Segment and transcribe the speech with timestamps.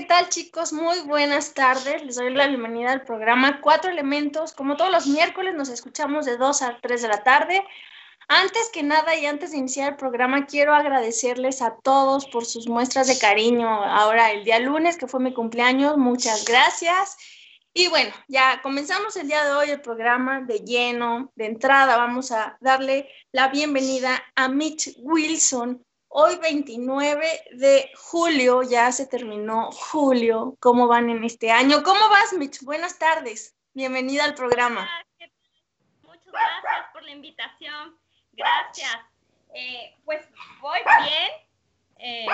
[0.00, 0.72] ¿qué tal chicos?
[0.72, 2.02] Muy buenas tardes.
[2.02, 4.54] Les doy la bienvenida al programa Cuatro Elementos.
[4.54, 7.62] Como todos los miércoles nos escuchamos de 2 a 3 de la tarde.
[8.26, 12.66] Antes que nada y antes de iniciar el programa, quiero agradecerles a todos por sus
[12.66, 13.68] muestras de cariño.
[13.68, 17.18] Ahora el día lunes, que fue mi cumpleaños, muchas gracias.
[17.74, 21.30] Y bueno, ya comenzamos el día de hoy el programa de lleno.
[21.34, 25.84] De entrada vamos a darle la bienvenida a Mitch Wilson.
[26.12, 30.56] Hoy 29 de julio, ya se terminó julio.
[30.58, 31.84] ¿Cómo van en este año?
[31.84, 32.62] ¿Cómo vas, Mitch?
[32.64, 33.56] Buenas tardes.
[33.74, 34.90] Bienvenida al programa.
[36.02, 37.96] Muchas gracias por la invitación.
[38.32, 38.98] Gracias.
[39.54, 40.26] Eh, pues
[40.60, 41.30] voy bien.
[41.98, 42.26] Eh,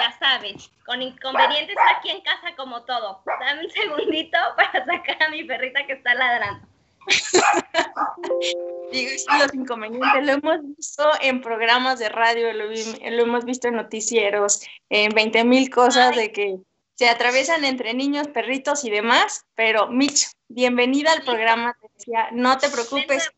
[0.00, 3.22] ya sabes, con inconvenientes aquí en casa como todo.
[3.26, 6.66] Dame un segundito para sacar a mi perrita que está ladrando.
[8.90, 13.74] Digo, sí, los inconvenientes lo hemos visto en programas de radio, lo, hemos visto en
[13.74, 16.58] noticieros, en 20 mil cosas de que
[16.96, 22.58] se atraviesan entre niños, perritos y demás, pero Mitch, bienvenida al programa, te decía, no
[22.58, 23.30] te preocupes.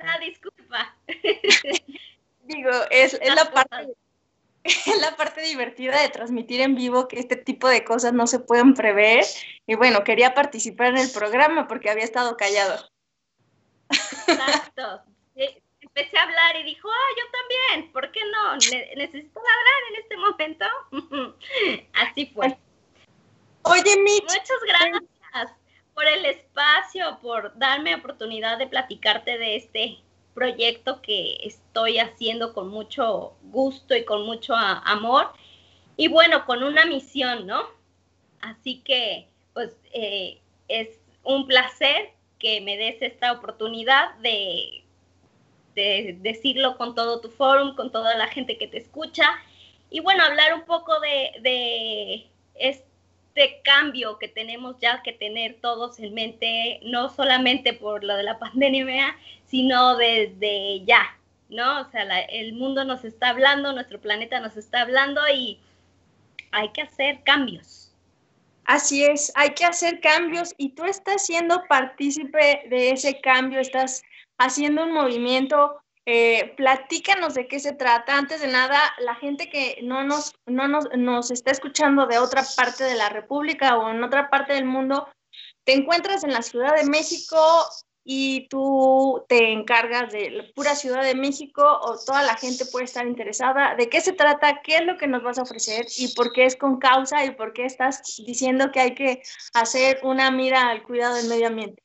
[0.00, 0.94] Ah, disculpa.
[2.42, 3.94] Digo, es, es la parte
[4.86, 8.38] es la parte divertida de transmitir en vivo que este tipo de cosas no se
[8.38, 9.24] pueden prever.
[9.66, 12.90] Y bueno, quería participar en el programa porque había estado callado.
[14.26, 15.02] Exacto.
[15.80, 18.54] Empecé a hablar y dijo, ah, yo también, ¿por qué no?
[18.54, 20.66] necesito hablar en este momento.
[21.92, 22.56] Así fue.
[23.62, 24.22] Oye, Mitch.
[24.22, 25.54] Muchas gracias
[25.94, 29.98] por el espacio, por darme oportunidad de platicarte de este
[30.34, 35.32] proyecto que estoy haciendo con mucho gusto y con mucho amor
[35.96, 37.62] y bueno, con una misión, ¿no?
[38.40, 40.88] Así que, pues, eh, es
[41.22, 42.12] un placer
[42.44, 44.84] que me des esta oportunidad de,
[45.74, 49.24] de decirlo con todo tu forum, con toda la gente que te escucha
[49.88, 55.98] y bueno, hablar un poco de, de este cambio que tenemos ya que tener todos
[56.00, 59.16] en mente, no solamente por lo de la pandemia,
[59.46, 61.18] sino desde ya,
[61.48, 61.80] ¿no?
[61.80, 65.60] O sea, el mundo nos está hablando, nuestro planeta nos está hablando y
[66.52, 67.83] hay que hacer cambios.
[68.66, 74.02] Así es, hay que hacer cambios y tú estás siendo partícipe de ese cambio, estás
[74.38, 78.16] haciendo un movimiento eh, platícanos de qué se trata.
[78.16, 82.42] Antes de nada, la gente que no, nos, no nos, nos está escuchando de otra
[82.56, 85.08] parte de la República o en otra parte del mundo,
[85.64, 87.36] te encuentras en la Ciudad de México
[88.04, 92.84] y tú te encargas de la pura Ciudad de México o toda la gente puede
[92.84, 93.74] estar interesada.
[93.76, 94.60] ¿De qué se trata?
[94.62, 95.86] ¿Qué es lo que nos vas a ofrecer?
[95.96, 97.24] ¿Y por qué es con causa?
[97.24, 99.22] ¿Y por qué estás diciendo que hay que
[99.54, 101.82] hacer una mira al cuidado del medio ambiente?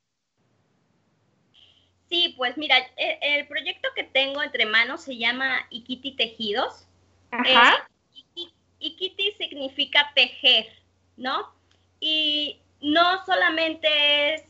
[2.10, 6.86] Sí, pues mira, e, el, proyecto que tengo entre manos se llama Ikiti Tejidos.
[7.32, 7.88] Ajá.
[8.36, 8.50] Eh,
[8.80, 10.68] Ikiti significa tejer,
[11.16, 11.54] ¿no?
[12.02, 14.49] Y no solamente es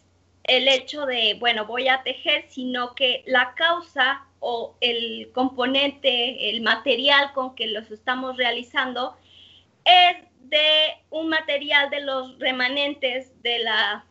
[0.50, 6.62] el hecho de, bueno, voy a tejer, sino que la causa o el componente, el
[6.62, 9.16] material con que los estamos realizando
[9.86, 14.06] es de un material de los remanentes de la,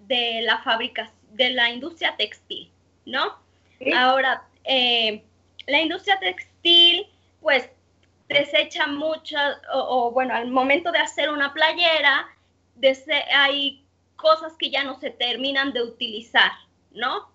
[0.00, 2.70] de la fabricación de la industria textil,
[3.06, 3.38] ¿no?
[3.94, 5.22] Ahora, eh,
[5.66, 7.06] la industria textil,
[7.40, 7.70] pues,
[8.28, 12.28] desecha muchas, o, bueno, al momento de hacer una playera,
[13.34, 13.79] hay
[14.20, 16.52] cosas que ya no se terminan de utilizar,
[16.92, 17.30] ¿no?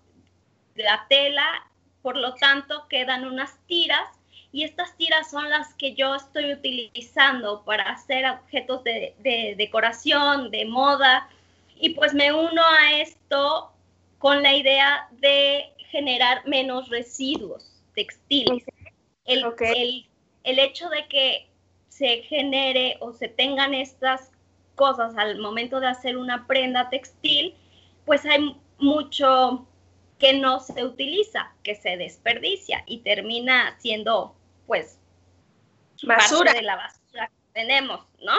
[0.74, 1.66] La tela,
[2.02, 4.08] por lo tanto, quedan unas tiras
[4.52, 10.50] y estas tiras son las que yo estoy utilizando para hacer objetos de, de decoración,
[10.50, 11.28] de moda,
[11.78, 13.72] y pues me uno a esto
[14.18, 18.64] con la idea de generar menos residuos textiles.
[19.24, 19.44] El,
[20.44, 21.48] el, hecho de que
[21.88, 24.30] se genere o se tengan estas
[24.76, 27.56] cosas al momento de hacer una prenda textil,
[28.04, 29.66] pues hay mucho
[30.18, 34.36] que no se utiliza, que se desperdicia y termina siendo
[34.66, 34.98] pues
[36.02, 38.34] basura de la basura que tenemos, ¿no?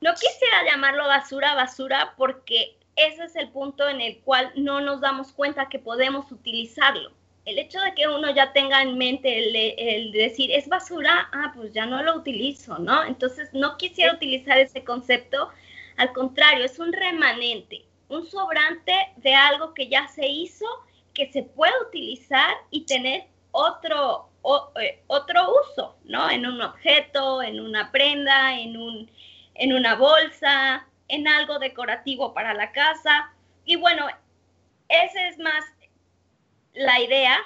[0.00, 5.00] No quisiera llamarlo basura, basura, porque ese es el punto en el cual no nos
[5.00, 7.12] damos cuenta que podemos utilizarlo.
[7.48, 11.72] El hecho de que uno ya tenga en mente el, decir es basura, ah, pues
[11.72, 13.04] ya no lo utilizo, ¿no?
[13.04, 15.48] Entonces no quisiera utilizar ese concepto,
[15.96, 20.66] al contrario, es un remanente, un sobrante de algo que ya se hizo,
[21.14, 24.28] que se puede utilizar y tener otro,
[24.82, 26.28] eh, otro uso, ¿no?
[26.28, 29.10] En un objeto, en una prenda, en, un,
[29.54, 33.32] en una bolsa, en algo decorativo para la casa.
[33.64, 34.06] Y bueno,
[34.90, 35.64] esa es más
[36.78, 37.36] la idea,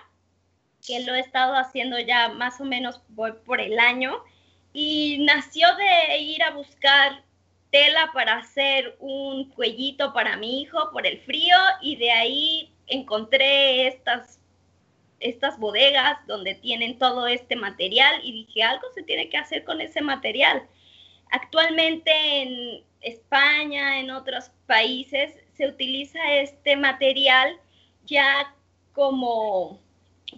[0.86, 4.22] que lo he estado haciendo ya más o menos por, el año.
[4.72, 7.24] Y nació de ir a buscar
[7.70, 13.86] tela para hacer un cuellito para mi hijo por el frío y de ahí encontré
[13.86, 14.40] estas,
[15.20, 19.80] estas bodegas donde tienen todo este material y dije, algo se tiene que hacer con
[19.80, 20.66] ese material.
[21.30, 22.12] Actualmente
[22.42, 27.58] en España, en otros países, se utiliza este material
[28.04, 28.54] ya
[28.92, 29.80] como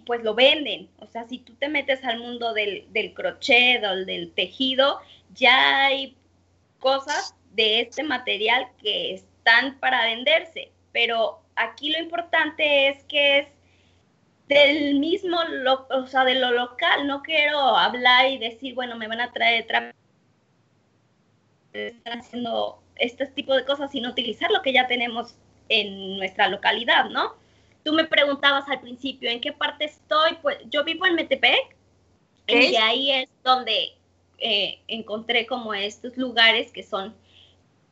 [0.05, 0.89] pues lo venden.
[0.99, 4.99] O sea, si tú te metes al mundo del, del crochet o del tejido,
[5.33, 6.15] ya hay
[6.79, 10.71] cosas de este material que están para venderse.
[10.91, 13.47] Pero aquí lo importante es que es
[14.47, 15.37] del mismo,
[15.89, 17.07] o sea, de lo local.
[17.07, 19.65] No quiero hablar y decir, bueno, me van a traer
[21.73, 25.35] están haciendo este tipo de cosas, sino utilizar lo que ya tenemos
[25.67, 27.33] en nuestra localidad, ¿no?
[27.85, 31.77] Tú me preguntabas al principio en qué parte estoy, pues yo vivo en Metepec
[32.47, 33.93] y ahí es donde
[34.39, 37.15] eh, encontré como estos lugares que son,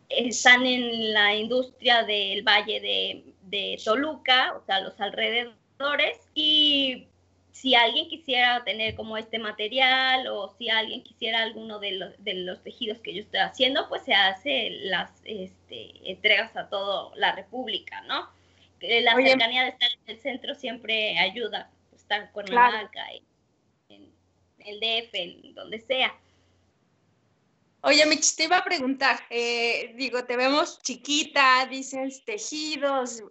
[0.10, 7.08] están en la industria del valle de, de Toluca, o sea, los alrededores, y
[7.52, 12.34] si alguien quisiera tener como este material o si alguien quisiera alguno de los, de
[12.34, 17.34] los tejidos que yo estoy haciendo, pues se hace las este, entregas a toda la
[17.34, 18.28] República, ¿no?
[18.84, 23.06] La cercanía de estar en el centro siempre ayuda, estar en Cuernavaca,
[23.90, 24.12] en,
[24.60, 26.14] el DF, en donde sea.
[27.86, 33.22] Oye, Mich, te iba a preguntar, eh, digo, te vemos chiquita, dices tejidos,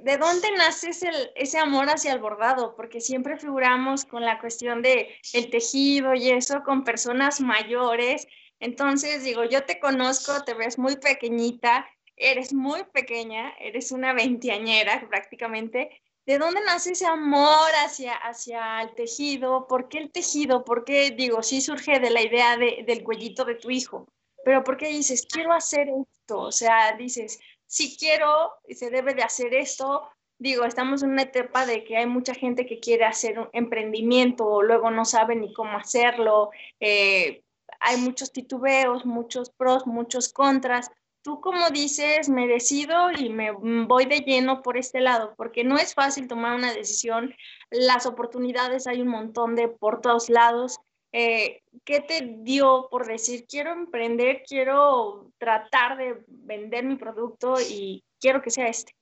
[0.00, 2.74] ¿de dónde nace ese, ese, amor hacia el bordado?
[2.74, 8.26] Porque siempre figuramos con la cuestión de el tejido y eso con personas mayores.
[8.58, 11.86] Entonces, digo, yo te conozco, te ves muy pequeñita
[12.20, 15.90] eres muy pequeña, eres una veinteañera prácticamente.
[16.26, 19.66] ¿De dónde nace ese amor hacia, hacia el tejido?
[19.66, 20.64] ¿Por qué el tejido?
[20.64, 24.06] ¿Por qué, digo, sí surge de la idea de, del cuellito de tu hijo?
[24.44, 26.40] Pero ¿por qué dices, quiero hacer esto?
[26.40, 30.08] O sea, dices, si quiero, se debe de hacer esto.
[30.38, 34.62] Digo, estamos en una etapa de que hay mucha gente que quiere hacer un emprendimiento
[34.62, 36.50] luego no sabe ni cómo hacerlo.
[36.80, 37.42] Eh,
[37.80, 40.90] hay muchos titubeos, muchos pros, muchos contras
[41.22, 45.76] tú como dices, me decido y me voy de lleno por este lado, porque no
[45.76, 47.34] es fácil tomar una decisión,
[47.70, 50.78] las oportunidades hay un montón de por todos lados.
[51.12, 58.04] Eh, ¿Qué te dio por decir, quiero emprender, quiero tratar de vender mi producto y
[58.20, 58.94] quiero que sea este?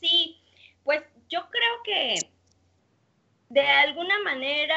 [0.00, 0.36] Sí,
[0.84, 2.14] pues yo creo que
[3.50, 4.76] de alguna manera,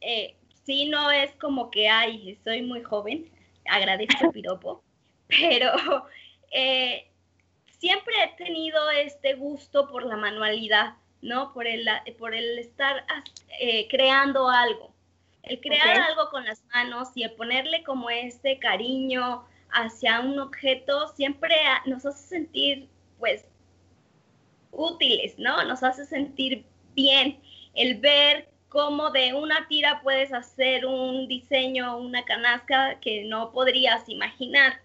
[0.00, 3.30] eh, sí, no es como que, ay, soy muy joven,
[3.68, 4.82] agradezco el piropo,
[5.28, 5.72] pero
[6.50, 7.06] eh,
[7.78, 11.52] siempre he tenido este gusto por la manualidad, ¿no?
[11.52, 11.88] Por el,
[12.18, 13.04] por el estar
[13.60, 14.92] eh, creando algo,
[15.42, 21.08] el crear algo con las manos y el ponerle como este cariño hacia un objeto
[21.08, 21.54] siempre
[21.86, 22.88] nos hace sentir,
[23.18, 23.44] pues,
[24.72, 25.64] útiles, ¿no?
[25.64, 27.40] Nos hace sentir bien
[27.74, 34.08] el ver cómo de una tira puedes hacer un diseño, una canasca que no podrías
[34.08, 34.80] imaginar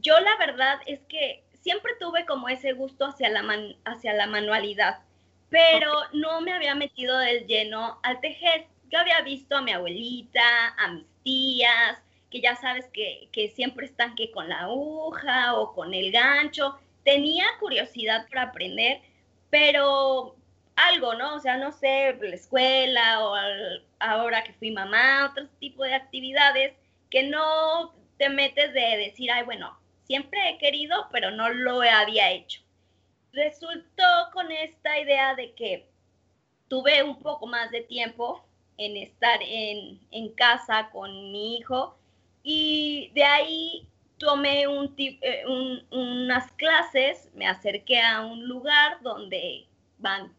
[0.00, 3.42] yo la verdad es que siempre tuve como ese gusto hacia la,
[3.84, 5.00] hacia la manualidad,
[5.48, 8.66] pero no me había metido del lleno al tejer.
[8.90, 13.86] Yo había visto a mi abuelita, a mis tías, que ya sabes que, que siempre
[13.86, 16.78] están que con la aguja o con el gancho.
[17.04, 19.00] Tenía curiosidad por aprender,
[19.50, 20.36] pero
[20.76, 21.34] algo, ¿no?
[21.34, 23.36] O sea, no sé, la escuela o
[23.98, 26.74] ahora que fui mamá, otro tipo de actividades
[27.10, 29.79] que no te metes de decir, ay, bueno,
[30.10, 32.60] siempre he querido, pero no lo había hecho.
[33.32, 34.02] Resultó
[34.32, 35.86] con esta idea de que
[36.66, 38.44] tuve un poco más de tiempo
[38.76, 40.00] en estar en,
[40.34, 41.96] casa con mi hijo
[42.42, 43.86] y de ahí
[44.18, 45.44] tomé eh,
[45.92, 49.64] unas clases, me acerqué a un lugar donde
[49.98, 50.34] van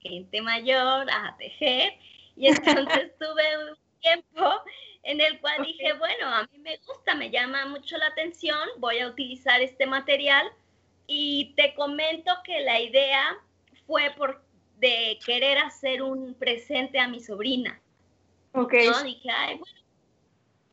[0.00, 1.92] gente mayor a tejer
[2.34, 4.50] y entonces tuve un tiempo
[5.02, 9.00] en el cual dije, bueno, a mí me gusta, me llama mucho la atención, voy
[9.00, 10.50] a utilizar este material
[11.06, 13.36] y te comento que la idea
[13.86, 14.42] fue por
[14.78, 17.80] de querer hacer un presente a mi sobrina.
[18.52, 18.72] Ok.
[19.04, 19.78] Dije, ay, bueno,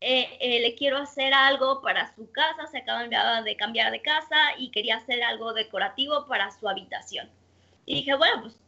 [0.00, 4.56] eh, eh, le quiero hacer algo para su casa, se acaba de cambiar de casa
[4.58, 7.28] y quería hacer algo decorativo para su habitación.
[7.86, 8.58] Y dije, bueno, pues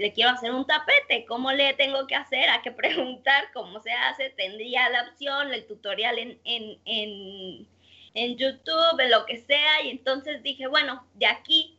[0.00, 2.48] le quiero hacer un tapete, ¿cómo le tengo que hacer?
[2.48, 7.68] Hay que preguntar cómo se hace, tendría la opción, el tutorial en, en, en,
[8.14, 11.78] en YouTube, en lo que sea, y entonces dije, bueno, de aquí,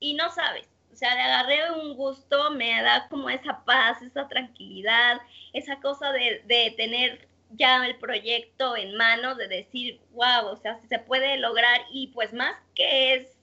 [0.00, 4.26] y no sabes, o sea, le agarré un gusto, me da como esa paz, esa
[4.28, 5.20] tranquilidad,
[5.52, 10.80] esa cosa de, de tener ya el proyecto en mano de decir, wow, o sea,
[10.88, 13.37] se puede lograr y pues más que es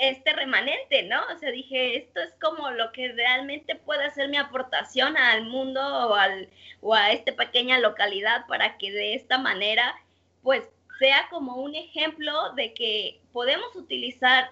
[0.00, 1.20] este remanente, ¿no?
[1.34, 5.80] O sea, dije, esto es como lo que realmente puede hacer mi aportación al mundo
[5.80, 6.48] o, al,
[6.80, 9.94] o a esta pequeña localidad para que de esta manera,
[10.42, 10.62] pues,
[10.98, 14.50] sea como un ejemplo de que podemos utilizar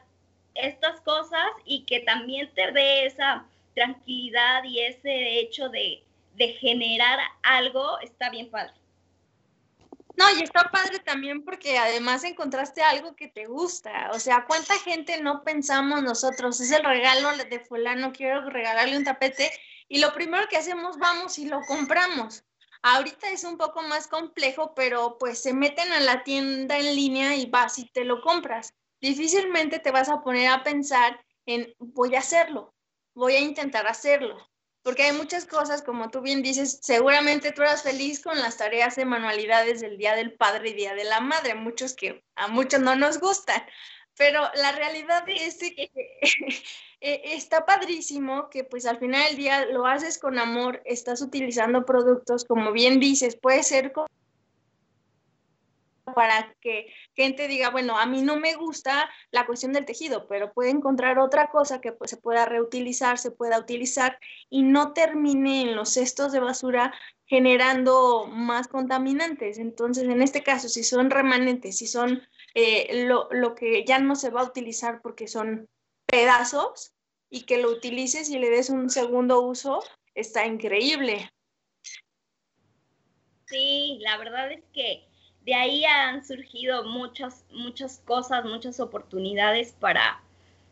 [0.54, 6.02] estas cosas y que también te dé esa tranquilidad y ese hecho de,
[6.34, 8.74] de generar algo, está bien padre.
[10.18, 14.10] No, y está padre también porque además encontraste algo que te gusta.
[14.12, 16.60] O sea, ¿cuánta gente no pensamos nosotros?
[16.60, 19.48] Es el regalo de fulano, quiero regalarle un tapete
[19.86, 22.42] y lo primero que hacemos, vamos y lo compramos.
[22.82, 27.36] Ahorita es un poco más complejo, pero pues se meten a la tienda en línea
[27.36, 28.74] y vas y te lo compras.
[29.00, 32.74] Difícilmente te vas a poner a pensar en voy a hacerlo,
[33.14, 34.47] voy a intentar hacerlo
[34.88, 38.96] porque hay muchas cosas, como tú bien dices, seguramente tú eras feliz con las tareas
[38.96, 42.80] de manualidades del Día del Padre y Día de la Madre, muchos que a muchos
[42.80, 43.60] no nos gustan,
[44.16, 45.90] pero la realidad es que
[47.02, 51.84] e, está padrísimo que pues al final del día lo haces con amor, estás utilizando
[51.84, 53.92] productos, como bien dices, puede ser
[56.14, 60.52] para que gente diga, bueno, a mí no me gusta la cuestión del tejido, pero
[60.52, 64.18] puede encontrar otra cosa que pues, se pueda reutilizar, se pueda utilizar
[64.50, 66.94] y no termine en los cestos de basura
[67.26, 69.58] generando más contaminantes.
[69.58, 72.22] Entonces, en este caso, si son remanentes, si son
[72.54, 75.68] eh, lo, lo que ya no se va a utilizar porque son
[76.06, 76.92] pedazos
[77.30, 79.82] y que lo utilices y le des un segundo uso,
[80.14, 81.30] está increíble.
[83.46, 85.08] Sí, la verdad es que
[85.48, 90.20] de ahí han surgido muchas, muchas cosas, muchas oportunidades para,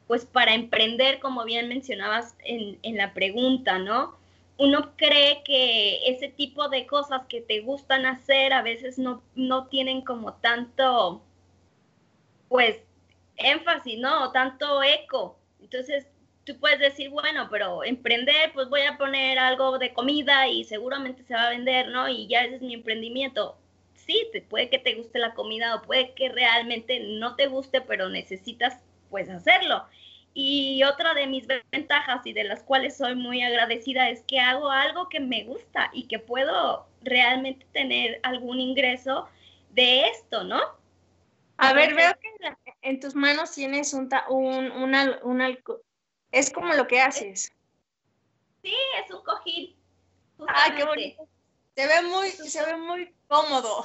[0.06, 4.18] pues para emprender, como bien mencionabas en, en la pregunta, ¿no?
[4.59, 9.66] Uno cree que ese tipo de cosas que te gustan hacer a veces no, no
[9.68, 11.23] tienen como tanto,
[12.50, 12.76] pues,
[13.38, 14.25] énfasis, ¿no?
[14.25, 15.38] O tanto eco.
[15.62, 16.06] Entonces,
[16.45, 21.23] tú puedes decir, bueno, pero emprender, pues voy a poner algo de comida y seguramente
[21.23, 22.11] se va a vender, ¿no?
[22.11, 23.56] Y ya ese es mi emprendimiento
[24.06, 27.80] sí, te, puede que te guste la comida o puede que realmente no te guste,
[27.80, 29.84] pero necesitas pues hacerlo.
[30.34, 34.70] Y otra de mis ventajas y de las cuales soy muy agradecida es que hago
[34.70, 39.28] algo que me gusta y que puedo realmente tener algún ingreso
[39.70, 40.60] de esto, ¿no?
[41.56, 42.28] A ver, veo que
[42.82, 45.56] en tus manos tienes un, un, una, una,
[46.32, 47.50] es como lo que haces.
[48.62, 49.75] Sí, es un cojín.
[50.48, 51.26] Ah, qué bonito.
[51.75, 53.85] Se ve muy, se ve muy cómodo.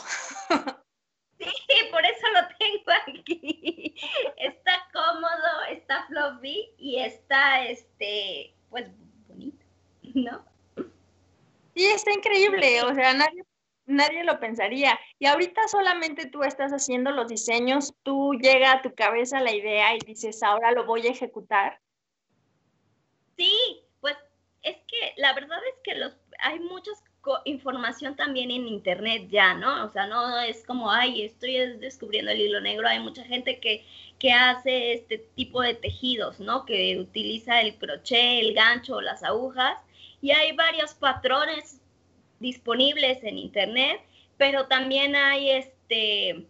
[1.41, 3.95] Sí, por eso lo tengo aquí.
[4.37, 8.87] Está cómodo, está fluffy y está, este, pues,
[9.27, 9.65] bonito,
[10.13, 10.45] ¿no?
[11.75, 13.43] Sí, está increíble, o sea, nadie,
[13.85, 14.99] nadie lo pensaría.
[15.19, 19.95] Y ahorita solamente tú estás haciendo los diseños, tú llega a tu cabeza la idea
[19.95, 21.79] y dices, ahora lo voy a ejecutar.
[23.37, 24.15] Sí, pues
[24.61, 26.99] es que la verdad es que los, hay muchos
[27.45, 29.85] información también en internet ya, ¿no?
[29.85, 33.85] O sea, no es como, ay, estoy descubriendo el hilo negro, hay mucha gente que,
[34.19, 36.65] que hace este tipo de tejidos, ¿no?
[36.65, 39.77] Que utiliza el crochet, el gancho, las agujas,
[40.21, 41.81] y hay varios patrones
[42.39, 44.01] disponibles en internet,
[44.37, 46.47] pero también hay este,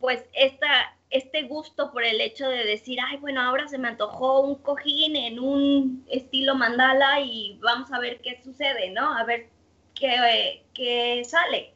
[0.00, 4.40] pues esta, este gusto por el hecho de decir, ay, bueno, ahora se me antojó
[4.40, 9.16] un cojín en un estilo mandala y vamos a ver qué sucede, ¿no?
[9.16, 9.48] A ver
[9.94, 11.74] que, sale.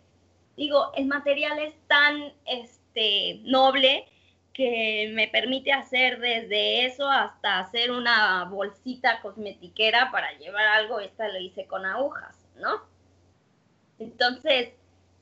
[0.57, 4.07] Digo, el material es tan este, noble
[4.53, 10.99] que me permite hacer desde eso hasta hacer una bolsita cosmetiquera para llevar algo.
[10.99, 12.81] Esta lo hice con agujas, ¿no?
[13.99, 14.71] Entonces,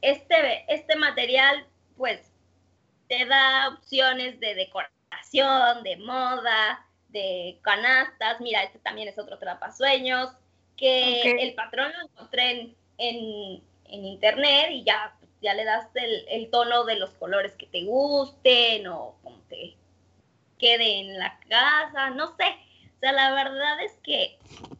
[0.03, 2.31] este, este material, pues,
[3.09, 8.41] te da opciones de decoración, de moda, de canastas.
[8.41, 10.31] Mira, este también es otro trapasueños,
[10.77, 16.85] que el patrón lo encontré en en, internet y ya, ya le das el, tono
[16.85, 19.77] de los colores que te gusten o como te
[20.59, 22.45] quede en la casa, no sé.
[22.97, 24.39] O sea, la verdad es que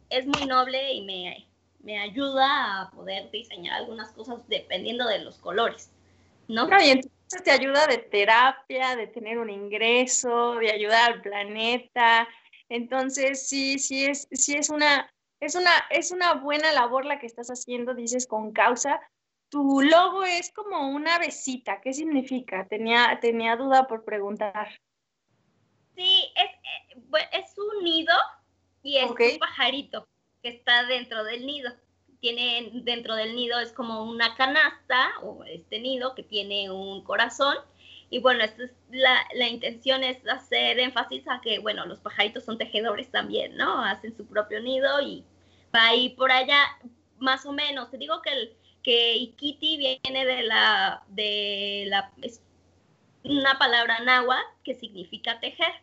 [0.09, 1.47] es muy noble y me,
[1.85, 5.91] me ayuda a poder diseñar algunas cosas dependiendo de los colores,
[6.47, 6.67] ¿no?
[6.81, 12.27] y entonces te ayuda de terapia, de tener un ingreso, de ayudar al planeta.
[12.69, 17.27] Entonces, sí, sí es, sí es una, es una, es una buena labor la que
[17.27, 18.99] estás haciendo, dices con causa.
[19.49, 21.81] Tu logo es como una besita.
[21.81, 22.67] ¿Qué significa?
[22.67, 24.81] Tenía, tenía duda por preguntar.
[25.95, 26.49] Sí, es,
[26.95, 28.13] eh, es un nido
[28.83, 30.07] y es un pajarito
[30.41, 31.71] que está dentro del nido.
[32.19, 37.55] tiene dentro del nido es como una canasta o este nido que tiene un corazón.
[38.15, 38.55] Y bueno, es
[38.91, 43.83] la, la, intención es hacer énfasis a que, bueno, los pajaritos son tejedores también, ¿no?
[43.83, 45.25] Hacen su propio nido y
[45.75, 46.63] va ahí por allá,
[47.19, 47.91] más o menos.
[47.91, 52.41] Te digo que, que Ikiti viene de la, de la, es
[53.25, 55.73] una palabra náhuatl que significa tejer.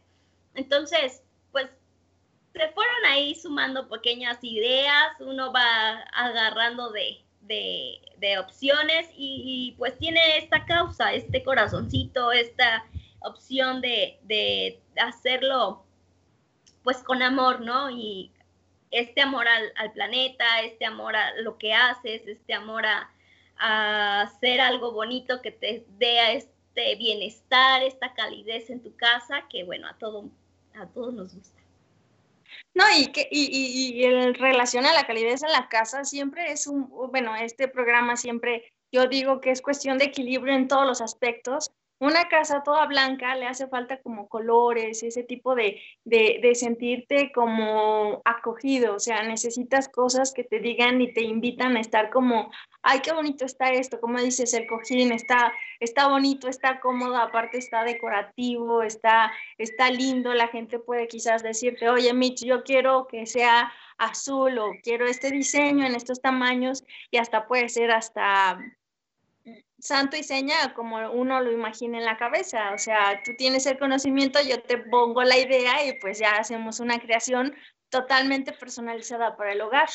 [0.55, 1.69] Entonces, pues
[2.55, 7.23] se fueron ahí sumando pequeñas ideas, uno va agarrando de,
[8.39, 12.85] opciones y, pues tiene esta causa, este corazoncito, esta
[13.21, 15.85] opción de, hacerlo
[16.83, 17.91] pues con amor, ¿no?
[17.91, 18.33] Y
[18.91, 23.11] este amor al, planeta, este amor a lo que haces, este amor a,
[23.57, 29.65] a hacer algo bonito que te dé este bienestar, esta calidez en tu casa, que
[29.65, 30.29] bueno, a, todo,
[30.75, 31.62] a todos nos gusta.
[32.75, 36.53] No, y, que, y, y, y en relación a la calidez en la casa, siempre
[36.53, 40.87] es un, bueno, este programa siempre, yo digo que es cuestión de equilibrio en todos
[40.87, 41.71] los aspectos,
[42.03, 48.21] una casa toda blanca le hace falta como colores, ese tipo de, de, sentirte como
[48.25, 52.51] acogido, o sea, necesitas cosas que te digan y te invitan a estar como,
[52.83, 57.59] ay, qué bonito está esto, como dices, el cojín está, está bonito, está cómodo, aparte
[57.59, 63.27] está decorativo, está, está lindo, la gente puede quizás decirte, oye, Mitch, yo quiero que
[63.27, 66.83] sea azul o quiero este diseño en estos tamaños
[67.13, 68.59] y hasta puede ser hasta
[69.83, 72.73] santo y seña como uno lo imagina en la cabeza.
[72.73, 76.79] O sea, tú tienes el conocimiento, yo te pongo la idea y pues ya hacemos
[76.79, 77.53] una creación
[77.89, 79.89] totalmente personalizada para el hogar.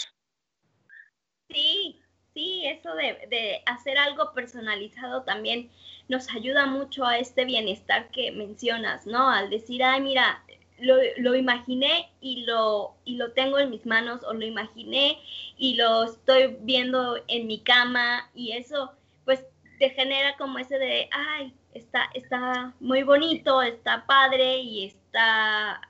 [1.50, 2.02] Sí,
[2.34, 5.72] sí, eso de, hacer algo personalizado también
[6.10, 9.30] nos ayuda mucho a este bienestar que mencionas, ¿no?
[9.30, 10.44] Al decir, ay, mira,
[10.80, 15.18] lo, lo, imaginé y lo, y lo tengo en mis manos o lo imaginé
[15.58, 18.92] y lo estoy viendo en mi cama y eso
[19.28, 19.46] pues
[19.78, 25.82] te genera como ese de, ay, está, está muy bonito, está padre y está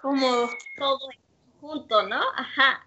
[0.00, 1.08] como todo
[1.60, 2.20] junto, ¿no?
[2.34, 2.86] Ajá.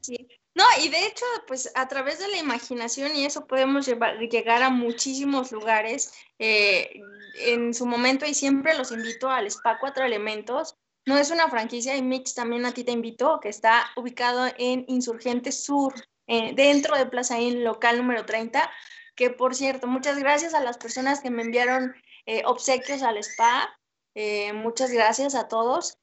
[0.00, 0.28] Sí.
[0.54, 4.70] No, y de hecho, pues a través de la imaginación y eso podemos llegar a
[4.70, 6.12] muchísimos lugares.
[6.38, 7.00] Eh,
[7.40, 10.76] en su momento y siempre los invito al Spa Cuatro Elementos.
[11.06, 14.84] No es una franquicia y Mitch también a ti te invitó, que está ubicado en
[14.88, 15.94] Insurgente Sur,
[16.26, 18.70] eh, dentro de Plaza Inn, local número 30
[19.18, 21.92] que por cierto, muchas gracias a las personas que me enviaron
[22.24, 23.68] eh, obsequios al spa,
[24.14, 25.98] eh, muchas gracias a todos.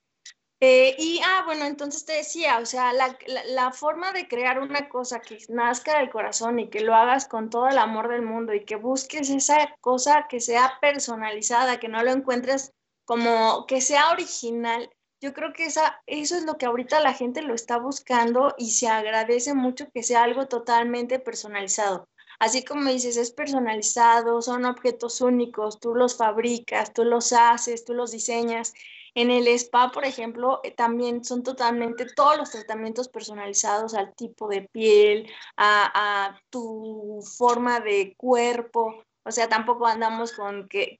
[0.60, 4.89] Eh, y, ah, bueno, entonces te decía, o sea, la, la, forma de crear una
[4.89, 8.54] cosa que nazca del corazón y que lo hagas con todo el amor del mundo
[8.54, 12.73] y que busques esa cosa que sea personalizada, que no lo encuentres
[13.06, 14.89] como que sea original,
[15.21, 18.71] yo creo que esa, eso es lo que ahorita la gente lo está buscando y
[18.71, 22.10] se agradece mucho que sea algo totalmente personalizado.
[22.39, 27.93] Así como dices, es personalizado, son objetos únicos, tú los fabricas, tú los haces, tú
[27.93, 28.74] los diseñas.
[29.15, 34.50] En el spa, por ejemplo, eh, también son totalmente todos los tratamientos personalizados al tipo
[34.50, 39.04] de piel, a, tu forma de cuerpo.
[39.24, 41.00] O sea, tampoco andamos con que,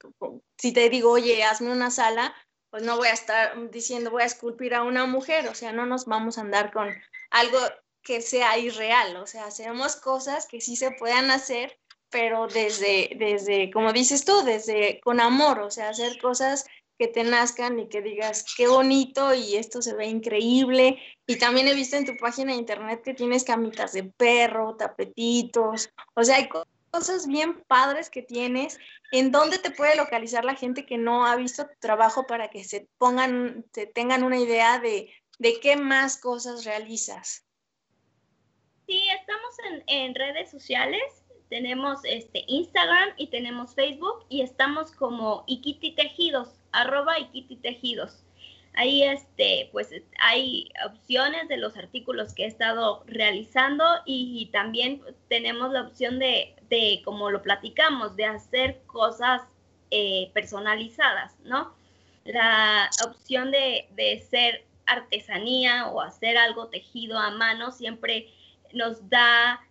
[0.58, 2.34] si te digo, oye, hazme una sala,
[2.69, 5.48] pues no voy a estar diciendo voy a esculpir a una mujer.
[5.50, 6.89] O sea, no nos vamos a andar con
[7.32, 7.60] algo
[8.05, 11.77] que sea irreal, o sea, hacemos cosas que sí se puedan hacer,
[12.09, 16.65] pero desde, desde, como dices tú, desde con amor, o sea, hacer cosas
[16.97, 20.97] que te nazcan y que digas, qué bonito y esto se ve increíble.
[21.27, 25.89] Y también he visto en tu página de internet que tienes camitas de perro, tapetitos,
[26.13, 26.47] o sea, hay
[26.91, 28.77] cosas bien padres que tienes.
[29.11, 32.63] ¿En dónde te puede localizar la gente que no ha visto tu trabajo para que
[32.63, 37.44] se pongan, se tengan una idea de, de qué más cosas realizas?
[38.88, 39.56] Sí, estamos
[39.88, 41.02] en, redes sociales.
[41.50, 48.24] Tenemos este Instagram y tenemos Facebook y estamos como Ikiti Tejidos, arroba Ikiti Tejidos.
[48.74, 55.71] Ahí este, pues hay opciones de los artículos que he estado realizando y, también tenemos
[55.71, 59.41] la opción de, de, como lo platicamos, de hacer cosas
[59.89, 61.74] eh, personalizadas, ¿no?
[62.26, 68.30] La opción de, de ser artesanía o hacer algo tejido a mano siempre
[68.75, 69.61] nos da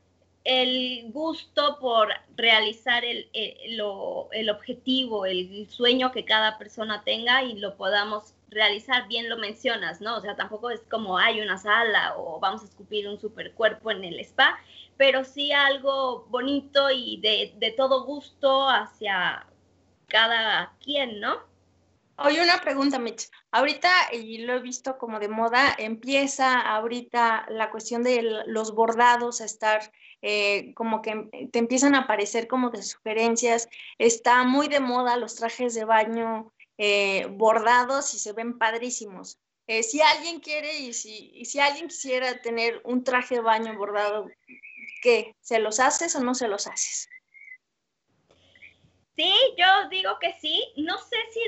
[0.45, 7.77] el gusto por realizar el, el, objetivo, el sueño que cada persona tenga y lo
[7.77, 10.17] podamos realizar, bien lo mencionas, ¿no?
[10.17, 13.91] O sea, tampoco es como hay una sala o vamos a escupir un super cuerpo
[13.91, 14.59] en el spa,
[14.97, 19.47] pero sí algo bonito y de, de todo gusto hacia
[20.09, 21.39] cada quien, ¿no?
[22.17, 23.29] Oye, una pregunta, Mitch.
[23.55, 29.41] Ahorita, y lo he visto como de moda, empieza ahorita la cuestión de los bordados
[29.41, 33.69] a estar eh, como que te empiezan a aparecer como de sugerencias.
[33.99, 39.39] Está muy de moda los trajes de baño eh, bordados y se ven padrísimos.
[39.69, 43.79] Eh, si alguien quiere y si, y si alguien quisiera tener un traje de baño
[43.79, 44.29] bordado,
[45.01, 45.37] ¿qué?
[45.41, 47.09] ¿Se los haces o no se los haces?
[49.17, 50.73] Sí, yo digo que sí.
[50.77, 51.41] No sé si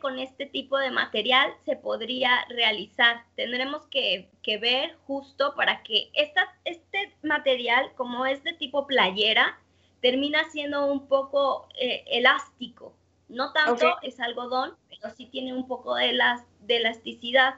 [0.00, 3.24] con este tipo de material se podría realizar.
[3.36, 4.28] Tendremos que,
[4.60, 9.58] ver justo para que esta, este material, como es de tipo playera,
[10.00, 12.94] termina siendo un poco eh, elástico.
[13.28, 17.54] No tanto es algodón, pero sí tiene un poco de, las, de elasticidad.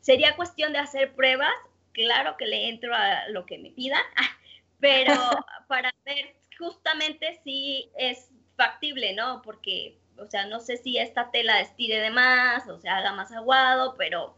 [0.00, 1.52] Sería cuestión de hacer pruebas.
[1.92, 4.02] Claro que le entro a lo que me pidan,
[4.80, 5.12] pero
[5.68, 9.42] para ver justamente si es factible, ¿no?
[9.42, 13.32] Porque, o sea, no sé si esta tela estire de más o se haga más
[13.32, 14.34] aguado, pero,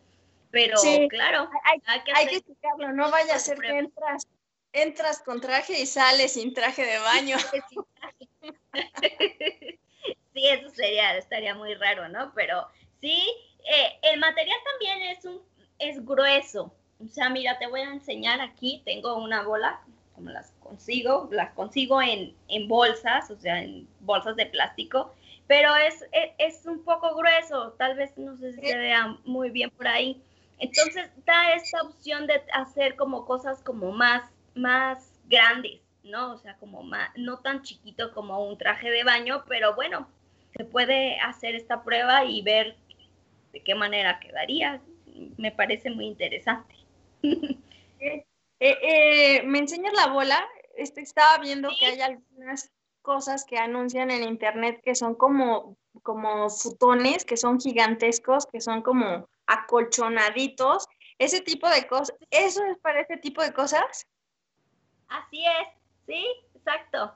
[0.50, 0.76] pero
[1.08, 4.26] claro, hay, que, hay que explicarlo, no vaya a ser que entras,
[4.72, 7.36] entras con traje y sales sin traje de baño.
[10.32, 12.32] sí, eso sería, estaría muy raro, ¿no?
[12.34, 12.68] Pero
[13.00, 13.24] sí,
[13.64, 15.40] eh, el material también es un,
[15.78, 16.72] es grueso.
[17.04, 19.80] O sea, mira, te voy a enseñar aquí, tengo una bola,
[20.14, 22.34] como las consigo, las consigo en,
[22.68, 25.14] bolsas, o sea, en bolsas de plástico,
[25.46, 29.50] pero es, e, es, un poco grueso, tal vez no sé si se vea muy
[29.50, 30.22] bien por ahí.
[30.58, 36.32] Entonces da esta opción de hacer como cosas como más, más grandes, ¿no?
[36.32, 40.08] O sea, como más, no tan chiquito como un traje de baño, pero bueno,
[40.56, 42.76] se puede hacer esta prueba y ver
[43.52, 44.80] de qué manera quedaría.
[45.36, 46.74] Me parece muy interesante.
[48.60, 50.42] Eh, eh, ¿Me enseñas la bola?
[50.76, 52.70] Este, estaba viendo que hay algunas
[53.04, 58.82] cosas que anuncian en internet que son como, como futones, que son gigantescos, que son
[58.82, 60.88] como acolchonaditos.
[61.18, 64.06] Ese tipo de cosas, ¿eso es para ese tipo de cosas?
[65.08, 65.68] Así es,
[66.06, 67.14] sí, exacto.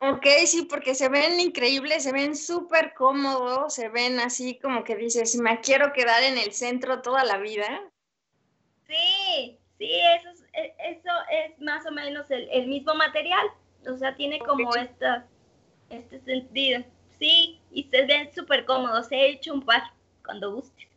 [0.00, 4.96] Ok, sí, porque se ven increíbles, se ven súper cómodos, se ven así como que
[4.96, 7.80] dices, me quiero quedar en el centro toda la vida.
[8.88, 13.46] Sí, sí, eso es e, eso es más o menos el, mismo material,
[13.88, 15.26] o sea, tiene como esta,
[15.90, 16.82] este sentido.
[17.18, 19.82] Sí, y se ven súper cómodos, he hecho un par
[20.24, 20.88] cuando gustes.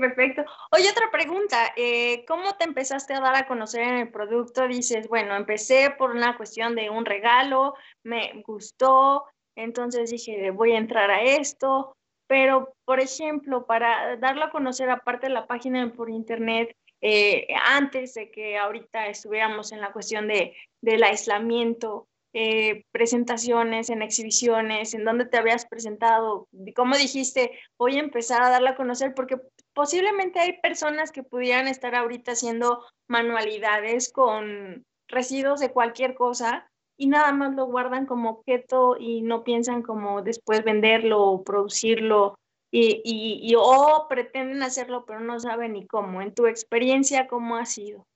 [0.00, 0.44] perfecto.
[0.72, 4.66] Oye, otra pregunta, eh, ¿cómo te empezaste a dar a conocer en el producto?
[4.66, 9.24] Dices, bueno, empecé por una cuestión de un regalo, me gustó,
[9.56, 11.96] entonces dije, voy a entrar a esto,
[12.26, 18.14] pero, por ejemplo, para darlo a conocer aparte de la página por internet, eh, antes
[18.14, 25.04] de que ahorita estuviéramos en la cuestión de, del aislamiento, eh, presentaciones, en exhibiciones, en
[25.04, 29.36] dónde te habías presentado, cómo dijiste, voy a empezar a darla a conocer, porque
[29.74, 37.08] posiblemente hay personas que pudieran estar ahorita haciendo manualidades con residuos de cualquier cosa y
[37.08, 42.38] nada más lo guardan como objeto y no piensan como después venderlo o producirlo
[42.70, 46.22] y, y, o pretenden hacerlo pero no saben ni cómo.
[46.22, 48.06] En tu experiencia, ¿cómo ha sido?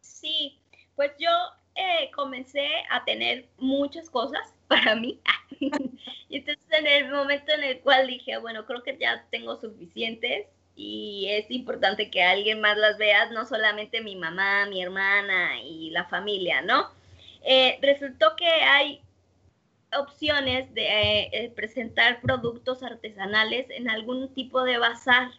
[0.00, 0.57] Sí,
[0.98, 1.30] pues yo
[1.76, 5.20] eh, comencé a tener muchas cosas para mí.
[5.60, 10.48] y entonces en el momento en el cual dije, bueno, creo que ya tengo suficientes
[10.74, 15.90] y es importante que alguien más las vea, no solamente mi mamá, mi hermana y
[15.90, 16.90] la familia, ¿no?
[17.42, 19.00] Eh, resultó que hay
[19.96, 25.30] opciones de eh, presentar productos artesanales en algún tipo de bazar.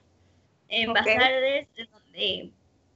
[0.69, 2.51] En bazares donde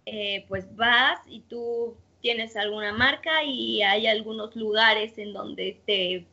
[0.06, 6.26] eh, pues vas y tú tienes alguna marca y hay algunos lugares en donde te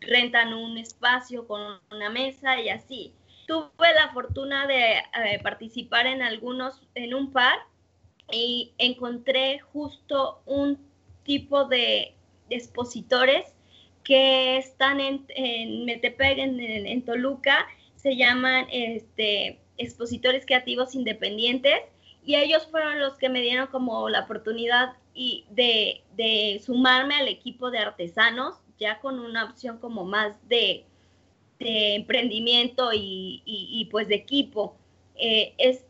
[0.00, 3.12] rentan un espacio con una mesa y así.
[3.46, 7.58] Tuve la fortuna de eh, participar en algunos, en un par,
[8.32, 10.78] y encontré justo un
[11.22, 12.14] tipo de
[12.48, 13.54] expositores
[14.04, 21.80] que están en, en Metepec, en, Toluca, se llaman este, expositores creativos independientes
[22.24, 27.28] y ellos fueron los que me dieron como la oportunidad y de, de sumarme al
[27.28, 30.84] equipo de artesanos, ya con una opción como más de,
[31.58, 34.76] de emprendimiento y, y, pues de equipo.
[35.16, 35.84] Eh, es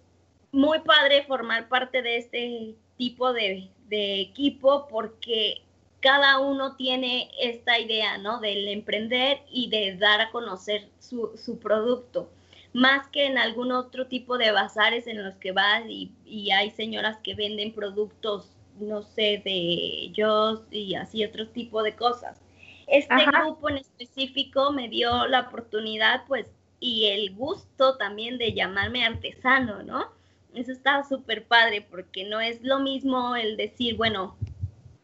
[0.53, 5.62] muy padre formar parte de este tipo de, de equipo porque
[6.05, 8.38] cada uno tiene esta idea, ¿no?
[8.38, 12.29] Del emprender y de dar a conocer su, producto,
[12.74, 16.12] más que en algún otro tipo de bazares en los que vas y,
[16.50, 22.42] hay señoras que venden productos, no sé, de ellos y así otro tipo de cosas.
[22.88, 29.06] Este grupo en específico me dio la oportunidad, pues, y el gusto también de llamarme
[29.06, 30.08] artesano, ¿no?
[30.52, 34.37] Eso está súper padre porque no es lo mismo el decir, bueno,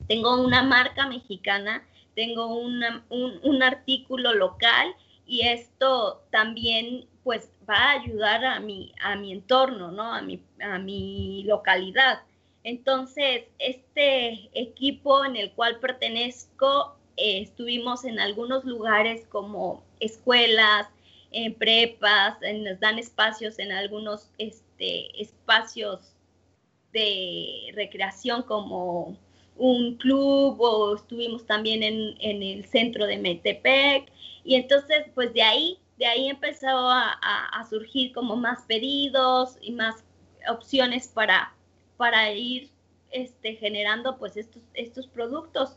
[0.08, 4.92] tengo una marca mexicana, tengo un, un artículo local
[5.24, 10.12] y esto también pues va a ayudar a mi, a mi entorno, ¿no?
[10.12, 12.20] A mi, a mi localidad.
[12.64, 20.88] Entonces, este equipo en el cual pertenezco, eh, estuvimos en algunos lugares como escuelas,
[21.32, 26.00] en prepas, nos dan espacios en algunos este, espacios
[26.92, 29.16] de recreación como
[29.56, 34.10] un club o estuvimos también en, en el centro de Metepec
[34.42, 40.02] y entonces pues de ahí de ahí empezó a, surgir como más pedidos y más
[40.48, 41.52] opciones para,
[41.98, 42.70] para ir
[43.10, 45.76] este, generando pues estos, estos productos.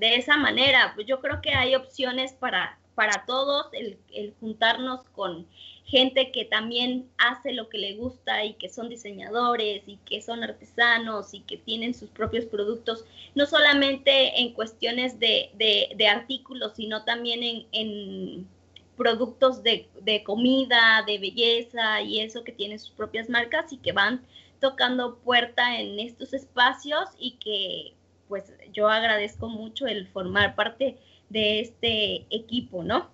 [0.00, 5.04] De esa manera, pues yo creo que hay opciones para, para todos, el, el juntarnos
[5.14, 5.46] con
[5.84, 10.42] gente que también hace lo que le gusta y que son diseñadores y que son
[10.42, 13.04] artesanos y que tienen sus propios productos,
[13.36, 18.48] no solamente en cuestiones de, de, artículos, sino también en
[18.96, 19.88] productos de,
[20.24, 24.24] comida, de belleza y eso que tienen sus propias marcas y que van
[24.60, 27.94] tocando puerta en estos espacios y que
[28.28, 33.10] pues yo agradezco mucho el formar parte de este equipo, ¿no?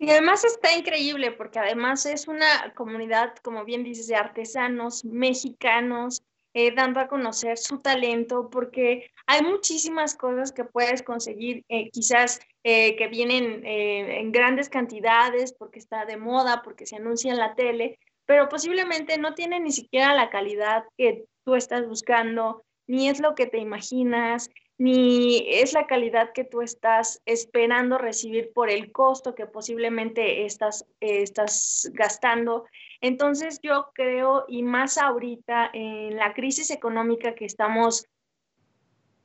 [0.00, 6.22] Y además está increíble porque además es una comunidad, como bien dices, de artesanos mexicanos
[6.54, 12.40] eh, dando a conocer su talento, porque hay muchísimas cosas que puedes conseguir, eh, quizás
[12.70, 17.54] eh, que vienen en grandes cantidades, porque está de moda, porque se anuncia en la
[17.54, 23.20] tele, pero posiblemente no tiene ni siquiera la calidad que tú estás buscando, ni es
[23.20, 28.92] lo que te imaginas, ni es la calidad que tú estás esperando recibir por el
[28.92, 32.66] costo que posiblemente estás, estás gastando.
[33.00, 38.06] Entonces yo creo, y más ahorita en la crisis económica que estamos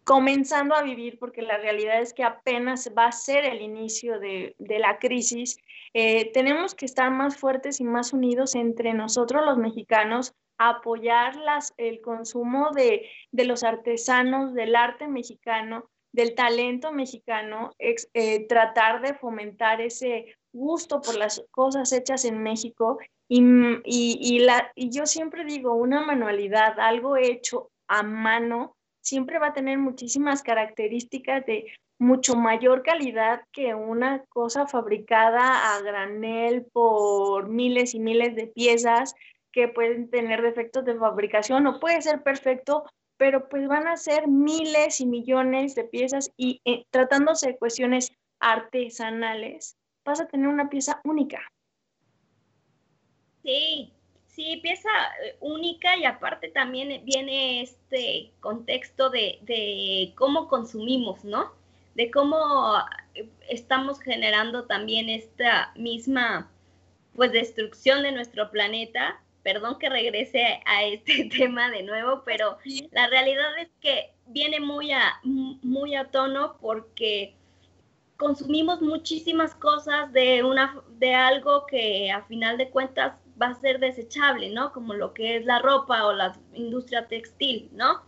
[0.03, 4.55] comenzando a vivir, porque la realidad es que apenas va a ser el inicio de,
[4.59, 5.57] la crisis,
[5.93, 11.73] eh, tenemos que estar más fuertes y más unidos entre nosotros los mexicanos, apoyar las,
[11.77, 19.81] el consumo de, los artesanos, del arte mexicano, del talento mexicano, eh, tratar de fomentar
[19.81, 22.99] ese gusto por las cosas hechas en México.
[23.27, 23.41] Y,
[23.85, 29.53] y, la, y yo siempre digo, una manualidad, algo hecho a mano, siempre va a
[29.53, 37.93] tener muchísimas características de mucho mayor calidad que una cosa fabricada a granel por miles
[37.93, 39.13] y miles de piezas
[39.51, 42.85] que pueden tener defectos de fabricación o puede ser perfecto,
[43.17, 48.11] pero pues van a ser miles y millones de piezas y eh, tratándose de cuestiones
[48.39, 51.39] artesanales, vas a tener una pieza única.
[53.43, 53.93] Sí,
[54.36, 54.89] sí, pieza
[55.24, 61.52] eh, única y aparte también viene este contexto de, cómo consumimos, ¿no?
[61.96, 62.76] De cómo
[63.13, 66.52] eh, estamos generando también esta misma,
[67.15, 69.19] pues, destrucción de nuestro planeta.
[69.43, 72.58] Perdón que regrese a este tema de nuevo, pero
[72.91, 77.36] la realidad es que viene muy a, muy a tono porque
[78.17, 83.80] consumimos muchísimas cosas de, una, de algo que a final de cuentas va a ser
[83.80, 84.72] desechable, ¿no?
[84.72, 88.02] Como lo que es la ropa o la industria textil, ¿no?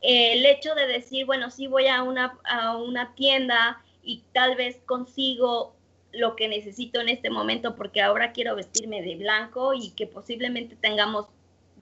[0.00, 4.80] el hecho de decir, bueno, sí voy a una, a una tienda y tal vez
[4.86, 5.74] consigo
[6.12, 10.74] lo que necesito en este momento porque ahora quiero vestirme de blanco y que posiblemente
[10.76, 11.26] tengamos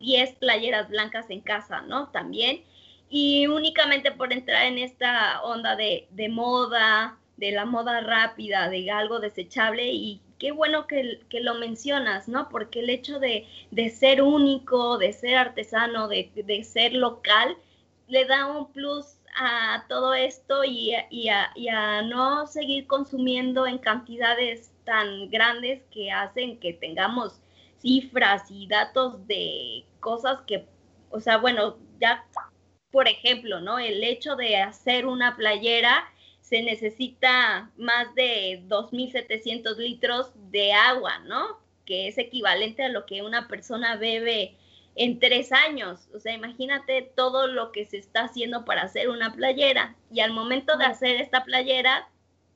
[0.01, 2.09] 10 playeras blancas en casa, ¿no?
[2.09, 2.63] También.
[3.09, 8.91] Y únicamente por entrar en esta onda de, de moda, de la moda rápida, de
[8.91, 12.49] algo desechable y qué bueno que, lo mencionas, ¿no?
[12.49, 13.47] Porque el hecho de,
[13.91, 17.57] ser único, de ser artesano, de, ser local,
[18.07, 25.29] le da un plus a todo esto y, a, no seguir consumiendo en cantidades tan
[25.29, 27.41] grandes que hacen que tengamos
[27.79, 30.67] cifras y datos de cosas que,
[31.11, 32.25] o sea, bueno, ya,
[32.91, 33.79] por ejemplo, ¿no?
[33.79, 36.11] El hecho de hacer una playera
[36.49, 41.59] se necesita más de 2.700 litros de agua, ¿no?
[41.85, 44.57] Que es equivalente a lo que una persona bebe
[44.95, 46.09] en tres años.
[46.15, 49.95] O sea, imagínate todo lo que se está haciendo para hacer una playera.
[50.11, 52.09] Y al momento de hacer esta playera,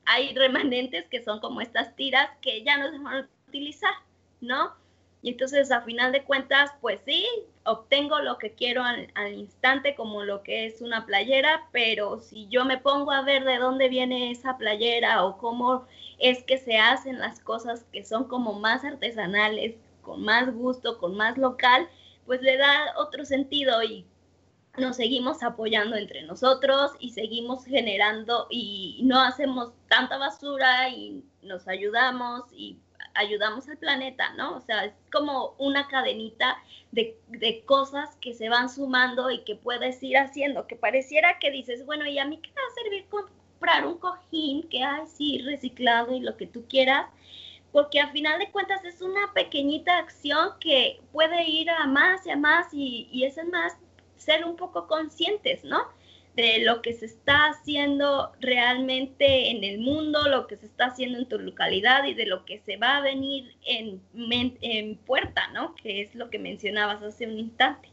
[0.05, 3.93] hay remanentes que son como estas tiras que ya no se van a utilizar,
[4.41, 4.73] ¿no?
[5.21, 7.27] Y entonces, a final de cuentas, pues sí,
[7.65, 12.65] obtengo lo que quiero al, instante como lo que es una playera, pero si yo
[12.65, 15.85] me pongo a ver de dónde viene esa playera o cómo
[16.19, 21.15] es que se hacen las cosas que son como más artesanales, con más gusto, con
[21.15, 21.87] más local,
[22.25, 24.05] pues le da otro sentido y
[24.77, 31.67] nos seguimos apoyando entre nosotros y seguimos generando y no hacemos tanta basura y nos
[31.67, 32.77] ayudamos y
[33.15, 34.57] ayudamos al planeta, ¿no?
[34.57, 36.57] O sea, es como una cadenita
[36.91, 41.51] de, de, cosas que se van sumando y que puedes ir haciendo, que pareciera que
[41.51, 45.41] dices, bueno, ¿y a mí qué va a servir comprar un cojín que hay, sí,
[45.45, 47.07] reciclado y lo que tú quieras?
[47.71, 52.31] Porque al final de cuentas es una pequeñita acción que puede ir a más y
[52.31, 53.77] a más y, y es más
[54.17, 55.87] ser un poco conscientes, ¿no?
[56.35, 61.19] De lo que se está haciendo realmente en el mundo, lo que se está haciendo
[61.19, 64.01] en tu localidad y de lo que se va a venir en,
[64.61, 65.75] en puerta, ¿no?
[65.75, 67.89] Que es lo que mencionabas hace un instante.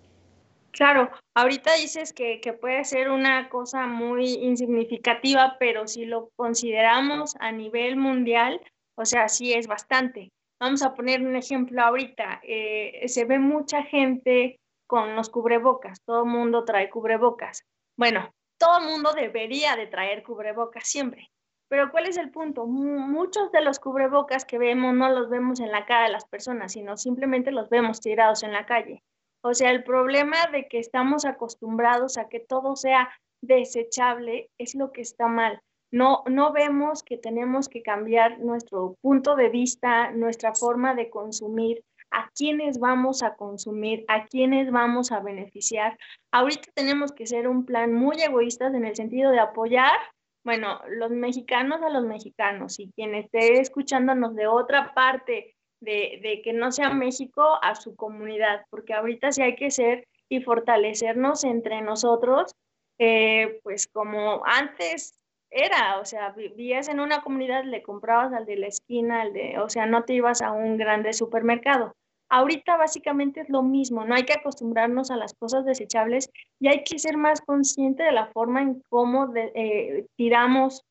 [0.73, 7.35] Claro, ahorita dices que, que, puede ser una cosa muy insignificativa, pero si lo consideramos
[7.41, 8.61] a nivel mundial,
[8.97, 10.31] o sea, sí es bastante.
[10.61, 12.41] Vamos a poner un ejemplo ahorita.
[12.45, 17.65] Eh, se ve mucha gente con los cubrebocas, todo el mundo trae cubrebocas.
[18.01, 21.31] Bueno, todo mundo debería de traer cubrebocas siempre.
[21.69, 22.67] Pero ¿cuál es el punto?
[22.67, 26.73] Muchos de los cubrebocas que vemos no los vemos en la cara de las personas,
[26.73, 29.03] sino simplemente los vemos tirados en la calle.
[29.45, 33.11] O sea, el problema de que estamos acostumbrados a que todo sea
[33.43, 35.61] desechable es lo que está mal.
[35.93, 41.83] No, no vemos que tenemos que cambiar nuestro punto de vista, nuestra forma de consumir,
[42.11, 45.99] a quiénes vamos a consumir, a quiénes vamos a beneficiar.
[46.33, 49.99] Ahorita tenemos que ser un plan muy egoístas en el sentido de apoyar,
[50.45, 56.53] bueno, los mexicanos a los mexicanos y quien esté escuchándonos de otra parte de, que
[56.53, 61.83] no sea México a su comunidad, porque ahorita sí hay que ser y fortalecernos entre
[61.83, 62.53] nosotros,
[62.99, 65.19] eh, pues como antes
[65.51, 69.59] era, o sea, vivías en una comunidad, le comprabas al de la esquina, al de,
[69.59, 71.95] o sea, no te ibas a un grande supermercado.
[72.33, 76.85] Ahorita básicamente es lo mismo, no hay que acostumbrarnos a las cosas desechables y hay
[76.85, 80.85] que ser más consciente de la forma en cómo eh, tiramos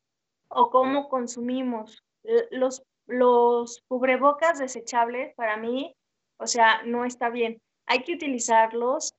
[0.50, 2.04] o cómo consumimos.
[2.52, 5.96] Los, los cubrebocas desechables para mí,
[6.38, 7.62] o sea, no está bien.
[7.88, 9.16] Hay que utilizarlos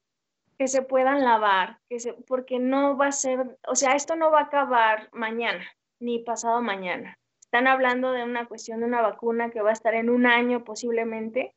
[0.59, 4.31] que se puedan lavar, que se, porque no va a ser, o sea, esto no
[4.31, 5.65] va a acabar mañana
[6.01, 7.19] ni pasado mañana.
[7.41, 10.65] Están hablando de una cuestión de una vacuna que va a estar en un año
[10.65, 11.55] posiblemente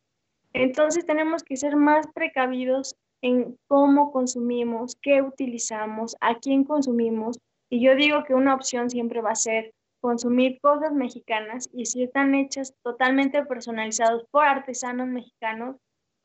[0.53, 7.39] entonces tenemos que ser más precavidos en cómo consumimos, qué utilizamos, a quién consumimos.
[7.69, 12.03] Y yo digo que una opción siempre va a ser consumir cosas mexicanas y si
[12.03, 15.77] están hechas totalmente personalizados por artesanos mexicanos,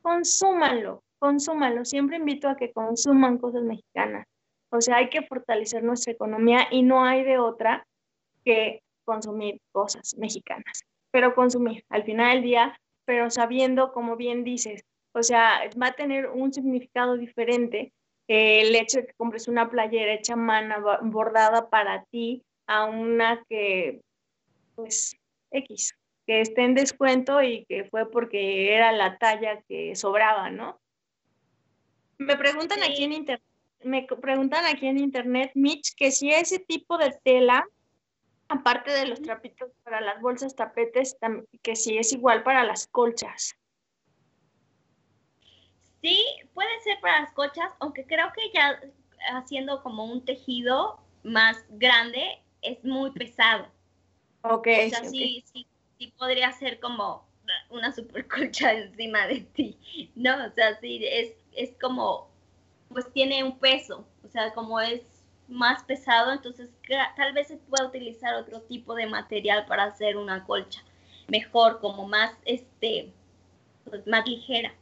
[0.03, 1.85] consúmanlo, consúmanlo.
[1.85, 4.27] Siempre invito a que consuman cosas mexicanas.
[4.71, 7.87] O sea, hay que fortalecer nuestra economía y no hay de otra
[8.45, 10.83] que consumir cosas mexicanas.
[11.13, 15.95] Pero consumir, al final del día, pero sabiendo, como bien dices, o sea, va a
[15.95, 17.95] tener un significado diferente
[18.27, 24.03] el hecho de que compres una playera hecha mano, bordada para ti, a una que,
[24.75, 25.17] pues,
[25.51, 25.95] X,
[26.27, 30.79] que esté en descuento y que fue porque era la talla que sobraba, ¿no?
[32.19, 33.47] Me preguntan aquí en internet,
[33.85, 37.67] me preguntan aquí en internet, Mitch, que si ese tipo de tela
[38.49, 41.17] aparte de los trapitos para las bolsas, tapetes,
[41.63, 43.57] que sí es igual para las colchas.
[46.01, 48.81] Sí, puede ser para las colchas, aunque creo que ya
[49.35, 53.67] haciendo como un tejido más grande es muy pesado.
[54.43, 54.69] Ok.
[54.87, 55.67] O sea, sí, sí,
[55.99, 57.29] sí podría ser como
[57.71, 60.47] una super colcha encima de ti, ¿no?
[60.47, 62.31] O sea, sí, es, es como,
[62.89, 65.18] pues tiene un peso, o sea, como es
[65.49, 66.69] más pesado, entonces
[67.17, 70.83] tal vez se pueda utilizar otro tipo de material para hacer una colcha
[71.29, 73.13] mejor, como más, este,
[73.85, 74.73] pues, más ligera.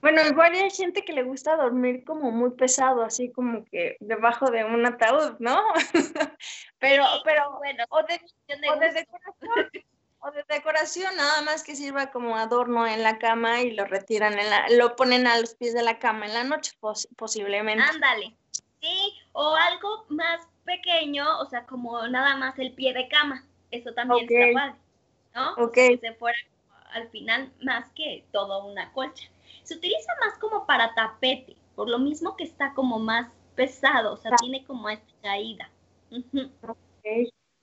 [0.00, 4.50] Bueno, igual hay gente que le gusta dormir como muy pesado, así como que debajo
[4.50, 5.60] de un ataúd, ¿no?
[6.78, 8.20] pero, pero, bueno, o de,
[8.92, 9.70] decoración,
[10.20, 14.38] o de decoración, nada más que sirva como adorno en la cama y lo retiran,
[14.38, 16.72] en la, lo ponen a los pies de la cama en la noche,
[17.16, 17.82] posiblemente.
[17.82, 18.36] Ándale,
[19.32, 23.44] o algo más pequeño, o sea, como nada más el pie de cama.
[23.70, 24.80] Eso también está padre,
[25.34, 25.64] ¿no?
[25.64, 25.74] Ok.
[25.74, 26.38] que se fuera
[26.92, 29.28] al final más que todo una colcha.
[29.62, 34.16] Se utiliza más como para tapete, por lo mismo que está como más pesado, o
[34.16, 34.36] sea, ah.
[34.38, 35.70] tiene como esta caída.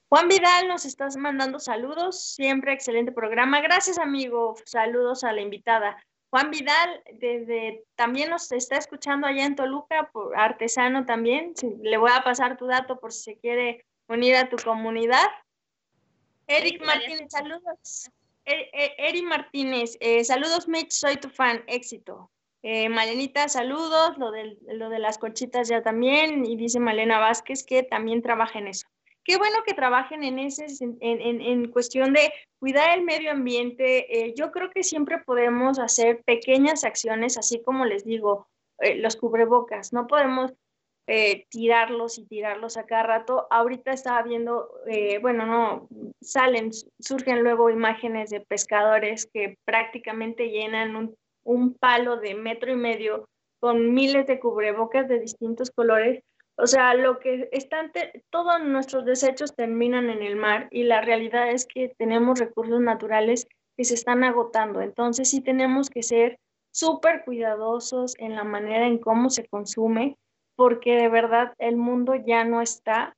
[0.08, 3.60] Juan Vidal, nos estás mandando saludos, siempre excelente programa.
[3.60, 4.54] Gracias, amigo.
[4.64, 5.96] Saludos a la invitada.
[6.34, 11.54] Juan Vidal, desde, también nos está escuchando allá en Toluca, por artesano también.
[11.80, 15.28] le voy a pasar tu dato por si se quiere unir a tu comunidad.
[16.48, 18.10] Eric Martínez, saludos.
[18.44, 22.32] E, e, Eric Martínez, eh, saludos Mitch, soy tu fan, éxito.
[22.64, 27.62] Eh, Malenita, saludos, lo de, lo de las colchitas ya también, y dice Malena Vázquez
[27.64, 28.88] que también trabaja en eso.
[29.24, 34.26] Qué bueno que trabajen en, ese, en, en, cuestión de cuidar el medio ambiente.
[34.26, 38.46] Eh, yo creo que siempre podemos hacer pequeñas acciones, así como les digo,
[38.80, 39.94] eh, los cubrebocas.
[39.94, 40.52] No podemos
[41.06, 43.46] eh, tirarlos y tirarlos a cada rato.
[43.50, 44.68] Ahorita estaba viendo,
[45.22, 45.88] bueno, no,
[46.20, 46.70] salen,
[47.00, 53.26] surgen luego imágenes de pescadores que prácticamente llenan un, un palo de metro y medio
[53.58, 56.22] con miles de cubrebocas de distintos colores
[56.56, 57.90] o sea, lo que están,
[58.30, 63.48] todos nuestros desechos terminan en el mar y la realidad es que tenemos recursos naturales
[63.76, 64.80] que se están agotando.
[64.80, 66.38] Entonces sí tenemos que ser
[66.70, 70.16] súper cuidadosos en la manera en cómo se consume,
[70.56, 73.16] porque de verdad el mundo ya no está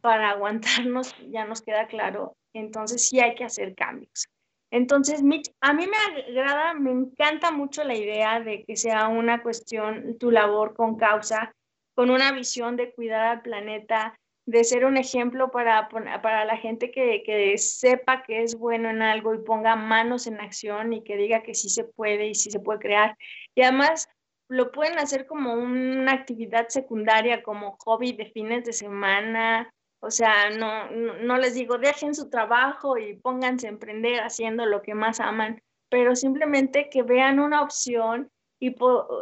[0.00, 2.34] para aguantarnos, ya nos queda claro.
[2.54, 4.28] Entonces sí hay que hacer cambios.
[4.70, 9.42] Entonces, Mitch, a mí me agrada, me encanta mucho la idea de que sea una
[9.42, 11.54] cuestión, tu labor con causa,
[11.94, 16.90] con una visión de cuidar al planeta, de ser un ejemplo para, para la gente
[16.90, 21.16] que, que, sepa que es bueno en algo y ponga manos en acción y que
[21.16, 23.16] diga que sí se puede y sí se puede crear.
[23.54, 24.08] Y además
[24.48, 29.70] lo pueden hacer como una actividad secundaria, como hobby de fines de semana.
[30.00, 34.66] O sea, no, no, no les digo, dejen su trabajo y pónganse a emprender haciendo
[34.66, 38.30] lo que más aman, pero simplemente que vean una opción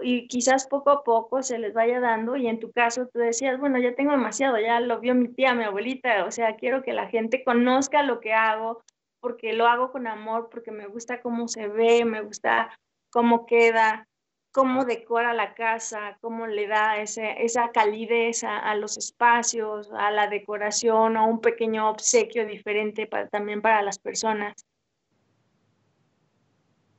[0.02, 3.58] y, quizás poco a poco se les vaya dando y en tu caso tú decías,
[3.58, 6.92] bueno, ya tengo demasiado, ya lo vio mi tía, mi abuelita, o sea, quiero que
[6.92, 8.82] la gente conozca lo que hago
[9.20, 12.78] porque lo hago con amor, porque me gusta cómo se ve, me gusta
[13.10, 14.06] cómo queda,
[14.52, 20.26] cómo decora la casa, cómo le da ese, esa calidez a, los espacios, a la
[20.26, 24.66] decoración, a un pequeño obsequio diferente para, también para las personas.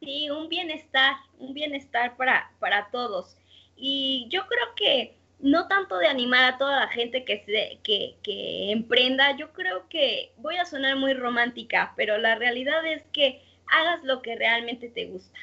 [0.01, 3.37] Sí, un bienestar, un bienestar para, para todos.
[3.75, 8.71] Y yo creo que no tanto de animar a toda la gente que, se, que,
[8.71, 14.03] emprenda, yo creo que voy a sonar muy romántica, pero la realidad es que hagas
[14.03, 15.39] lo que realmente te gusta,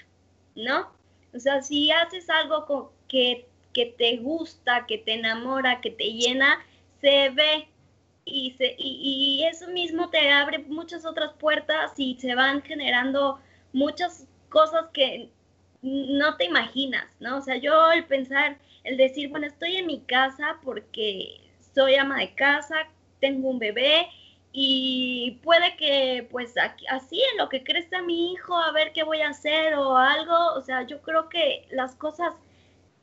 [0.56, 0.92] ¿no?
[1.34, 6.58] O sea, si haces algo que, que te gusta, que te enamora, que te llena,
[7.00, 7.68] se ve
[8.24, 13.40] y, se, y, y eso mismo te abre muchas otras puertas y se van generando
[13.72, 15.30] muchas cosas que
[15.82, 17.38] no te imaginas, ¿no?
[17.38, 21.40] O sea, yo el pensar, el decir, bueno, estoy en mi casa porque
[21.74, 22.88] soy ama de casa,
[23.20, 24.08] tengo un bebé
[24.52, 26.54] y puede que pues
[26.90, 30.54] así en lo que crezca mi hijo a ver qué voy a hacer o algo,
[30.54, 32.32] o sea, yo creo que las cosas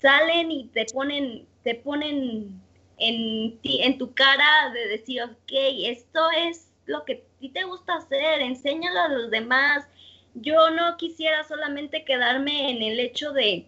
[0.02, 2.62] salen y te ponen, te ponen
[2.98, 5.52] en, ti, en tu cara de decir, ok,
[5.84, 9.88] esto es lo que a ti te gusta hacer, enséñalo a los demás,
[10.36, 13.68] yo no quisiera solamente quedarme en el hecho de,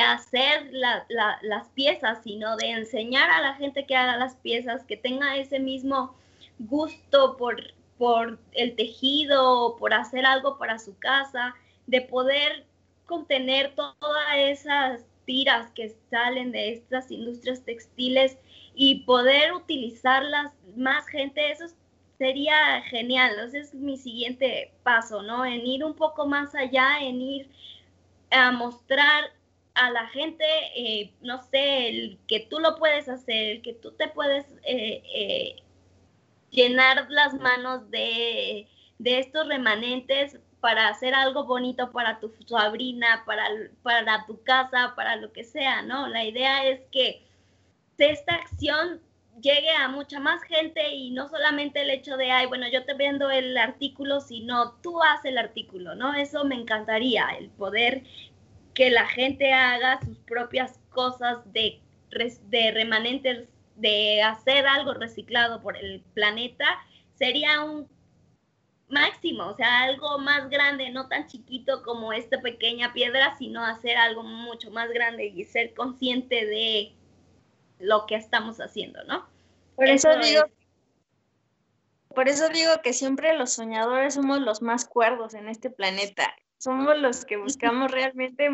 [0.00, 5.36] hacer las piezas, sino de enseñar a la gente que haga las piezas, que tenga
[5.36, 6.14] ese mismo
[6.58, 11.54] gusto por, por el tejido, por hacer algo para su casa,
[11.86, 12.64] de poder
[13.06, 18.38] contener todas esas tiras que salen de estas industrias textiles
[18.74, 21.76] y poder utilizarlas más gente, eso es
[22.22, 23.36] sería genial.
[23.40, 25.44] Ese es mi siguiente paso, ¿no?
[25.44, 27.50] En ir un poco más allá, en ir
[28.30, 29.24] a mostrar
[29.74, 30.44] a la gente,
[30.76, 35.56] eh, no sé, que tú lo puedes hacer, que tú te puedes eh, eh,
[36.50, 38.68] llenar las manos de,
[38.98, 43.48] de, estos remanentes para hacer algo bonito para tu sobrina, para,
[43.82, 46.06] para tu casa, para lo que sea, ¿no?
[46.06, 47.26] La idea es que
[47.98, 49.00] esta acción
[49.40, 52.94] llegue a mucha más gente y no solamente el hecho de, ay, bueno, yo te
[52.94, 56.14] vendo el artículo, sino tú haces el artículo, ¿no?
[56.14, 58.02] Eso me encantaría, el poder
[58.74, 61.80] que la gente haga sus propias cosas de,
[62.48, 66.66] de remanentes, de hacer algo reciclado por el planeta,
[67.14, 67.88] sería un
[68.88, 73.96] máximo, o sea, algo más grande, no tan chiquito como esta pequeña piedra, sino hacer
[73.96, 76.92] algo mucho más grande y ser consciente de
[77.82, 79.26] lo que estamos haciendo, ¿no?
[79.76, 80.42] Por eso, digo,
[82.14, 86.34] por eso digo que siempre los soñadores somos los más cuerdos en este planeta.
[86.58, 88.48] Somos los que buscamos realmente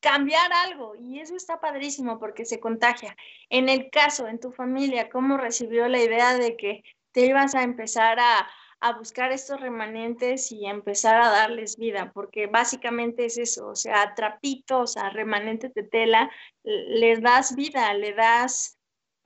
[0.00, 3.16] cambiar algo y eso está padrísimo porque se contagia.
[3.48, 7.62] En el caso, en tu familia, ¿cómo recibió la idea de que te ibas a
[7.62, 8.46] empezar a,
[8.84, 14.14] a buscar estos remanentes y empezar a darles vida, porque básicamente es eso, o sea,
[14.14, 16.30] trapitos, a remanentes de tela,
[16.62, 18.78] les das vida, le das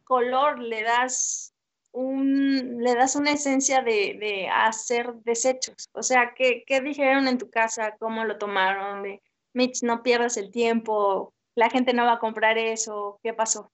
[0.04, 1.56] color, le das
[1.90, 5.88] un, le das una esencia de, hacer desechos.
[5.92, 7.96] O sea, ¿qué, ¿qué, dijeron en tu casa?
[7.98, 9.02] ¿Cómo lo tomaron?
[9.02, 9.20] De,
[9.54, 13.72] Mitch, no pierdas el tiempo, la gente no va a comprar eso, ¿qué pasó?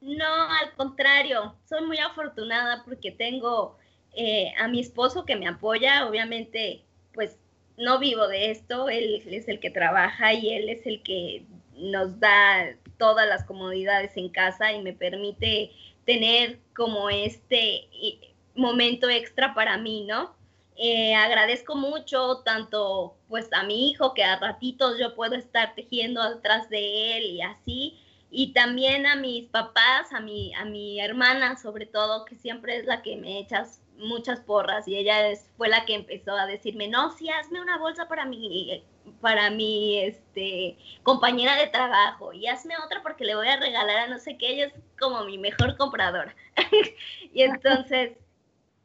[0.00, 3.76] No, al contrario, soy muy afortunada porque tengo
[4.14, 6.82] eh, a mi esposo que me apoya, obviamente,
[7.14, 7.36] pues
[7.76, 11.44] no vivo de esto, él es el que trabaja y él es el que
[11.74, 15.72] nos da todas las comodidades en casa y me permite
[16.04, 20.34] tener como este eh, momento extra para mí, ¿no?
[20.76, 26.22] Eh, agradezco mucho tanto pues a mi hijo que a ratitos yo puedo estar tejiendo
[26.34, 27.98] detrás de él y así,
[28.30, 32.86] y también a mis papás, a mi, a mi hermana sobre todo, que siempre es
[32.86, 36.88] la que me echas muchas porras y ella es, fue la que empezó a decirme,
[36.88, 38.84] no, sí, hazme una bolsa para mi,
[39.20, 44.06] para mi este, compañera de trabajo y hazme otra porque le voy a regalar a
[44.08, 46.34] no sé qué, ella es como mi mejor compradora.
[47.32, 48.18] y entonces,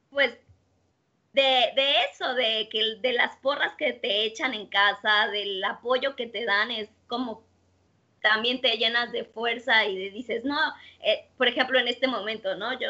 [0.09, 0.37] pues
[1.33, 6.15] de, de, eso, de que de las porras que te echan en casa, del apoyo
[6.15, 7.45] que te dan, es como
[8.21, 10.57] también te llenas de fuerza y de dices, no,
[11.01, 12.77] eh, por ejemplo, en este momento, ¿no?
[12.79, 12.89] Yo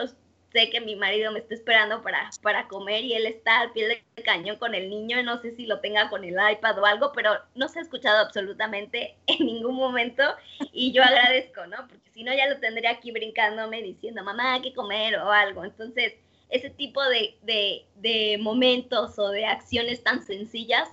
[0.52, 3.88] sé que mi marido me está esperando para, para comer y él está al pie
[3.88, 7.12] del cañón con el niño, no sé si lo tenga con el iPad o algo,
[7.14, 10.24] pero no se ha escuchado absolutamente en ningún momento
[10.72, 11.78] y yo agradezco, ¿no?
[11.88, 15.64] Porque si no ya lo tendría aquí brincándome diciendo, mamá, hay que comer o algo.
[15.64, 16.14] Entonces,
[16.50, 20.90] ese tipo de, de, de momentos o de acciones tan sencillas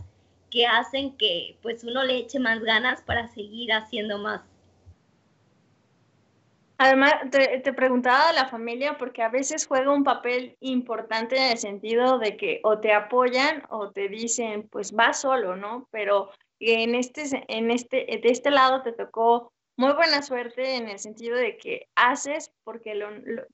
[0.50, 4.40] que hacen que pues uno le eche más ganas para seguir haciendo más.
[6.76, 12.18] Además, te, preguntaba la familia porque a veces juega un papel importante en el sentido
[12.18, 15.88] de que o te apoyan o te dicen, pues va solo, ¿no?
[15.92, 20.98] Pero en este, en este, de este lado te tocó muy buena suerte en el
[20.98, 23.00] sentido de que haces porque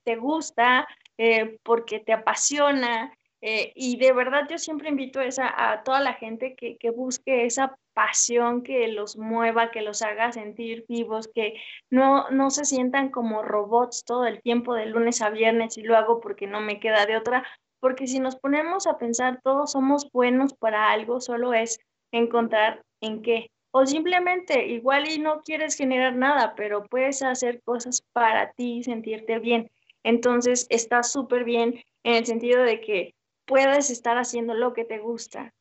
[0.03, 3.11] te gusta, eh, porque te apasiona
[3.41, 8.63] eh, y de verdad yo siempre invito a toda la gente que, busque esa pasión
[8.63, 11.55] que los mueva, que los haga sentir vivos, que
[11.89, 15.97] no, no se sientan como robots todo el tiempo de lunes a viernes y lo
[15.97, 17.45] hago porque no me queda de otra,
[17.79, 21.79] porque si nos ponemos a pensar todos somos buenos para algo, solo es
[22.11, 23.49] encontrar en qué.
[23.73, 28.83] O simplemente igual y no quieres generar nada, pero puedes hacer cosas para ti y
[28.83, 29.71] sentirte bien.
[30.03, 33.15] Entonces está súper bien en el sentido de que
[33.45, 35.53] puedes estar haciendo lo que te gusta,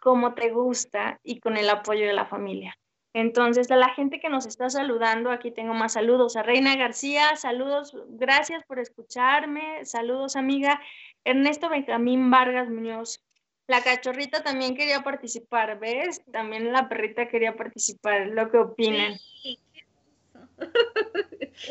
[0.00, 2.76] como te gusta y con el apoyo de la familia.
[3.12, 6.36] Entonces, a la gente que nos está saludando, aquí tengo más saludos.
[6.36, 9.84] A Reina García, saludos, gracias por escucharme.
[9.84, 10.80] Saludos, amiga.
[11.24, 13.24] Ernesto Benjamín Vargas Muñoz.
[13.66, 16.22] La cachorrita también quería participar, ¿ves?
[16.32, 19.14] También la perrita quería participar, lo que opinan.
[19.42, 19.58] Sí.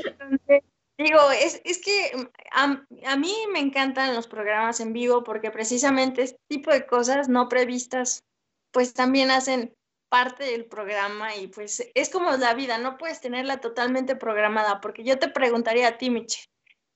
[0.06, 0.64] Entonces,
[1.00, 6.24] Digo, es, es que mm, a, mí me encantan los programas en vivo porque precisamente
[6.24, 8.26] este tipo de cosas no previstas
[8.72, 9.74] pues también hacen
[10.10, 15.06] parte del programa y pues es como la vida, no puedes tenerla totalmente programada porque
[15.06, 16.44] yo te preguntaría a ti, Miche,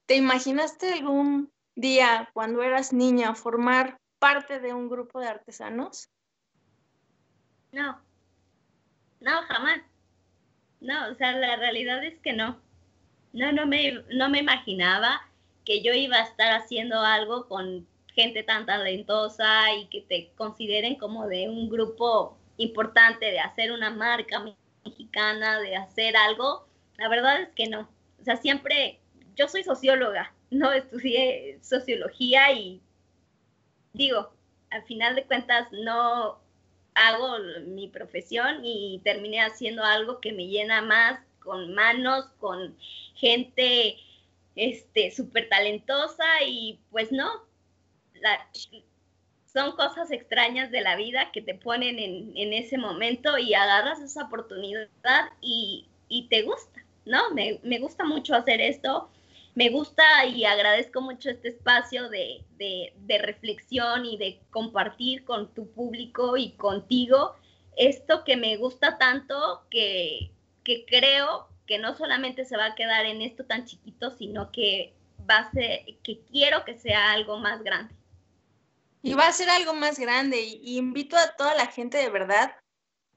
[0.05, 6.09] ¿te imaginaste algún día cuando eras niña formar parte de un grupo de artesanos?
[7.71, 8.01] No,
[9.21, 9.81] no, jamás.
[10.81, 12.61] No, o sea, la realidad es que no
[13.33, 15.21] no, no me, no me imaginaba
[15.65, 20.95] que yo iba a estar haciendo algo con gente tan talentosa y que te consideren
[20.95, 24.43] como de un grupo importante, de hacer una marca
[24.85, 26.67] mexicana, de hacer algo.
[26.97, 27.89] La verdad es que no.
[28.21, 28.99] O sea, siempre,
[29.35, 32.81] yo soy socióloga, no estudié sociología y
[33.93, 34.31] digo,
[34.69, 36.39] al final de cuentas no
[36.93, 42.75] hago mi profesión y terminé haciendo algo que me llena más con manos, con
[43.15, 43.97] gente
[44.55, 47.29] este súper talentosa y pues no,
[49.51, 54.25] son cosas extrañas de la vida que te ponen en, ese momento y agarras esa
[54.25, 54.87] oportunidad
[55.41, 55.87] y,
[56.29, 57.31] te gusta, ¿no?
[57.33, 59.09] Me, gusta mucho hacer esto,
[59.55, 65.71] me gusta y agradezco mucho este espacio de, de reflexión y de compartir con tu
[65.71, 67.35] público y contigo
[67.75, 70.31] esto que me gusta tanto que,
[70.63, 74.93] que creo que no solamente se va a quedar en esto tan chiquito, sino que
[75.29, 77.93] va a ser, que quiero que sea algo más grande.
[79.01, 82.55] Y va a ser algo más grande y, invito a toda la gente de verdad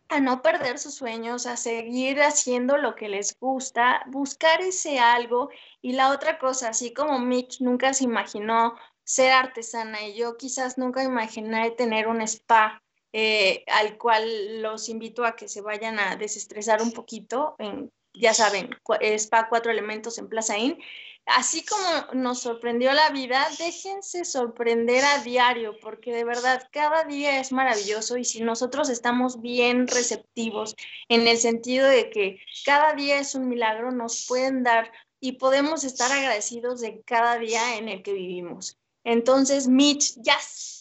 [0.08, 5.50] a no perder sus sueños, a seguir haciendo lo que les gusta, buscar ese algo.
[5.82, 10.78] Y la otra cosa, así como Mitch nunca se imaginó ser artesana y yo quizás
[10.78, 12.82] nunca imaginé tener un spa
[13.12, 18.34] eh, al cual los invito a que se vayan a desestresar un poquito, en, ya
[18.34, 18.70] saben,
[19.18, 20.78] spa cuatro elementos en Plaza Inn.
[21.26, 27.40] Así como nos sorprendió la vida, déjense sorprender a diario, porque de verdad cada día
[27.40, 30.76] es maravilloso y si nosotros estamos bien receptivos
[31.08, 35.82] en el sentido de que cada día es un milagro, nos pueden dar y podemos
[35.82, 38.78] estar agradecidos de cada día en el que vivimos.
[39.02, 40.38] Entonces, Mitch, ya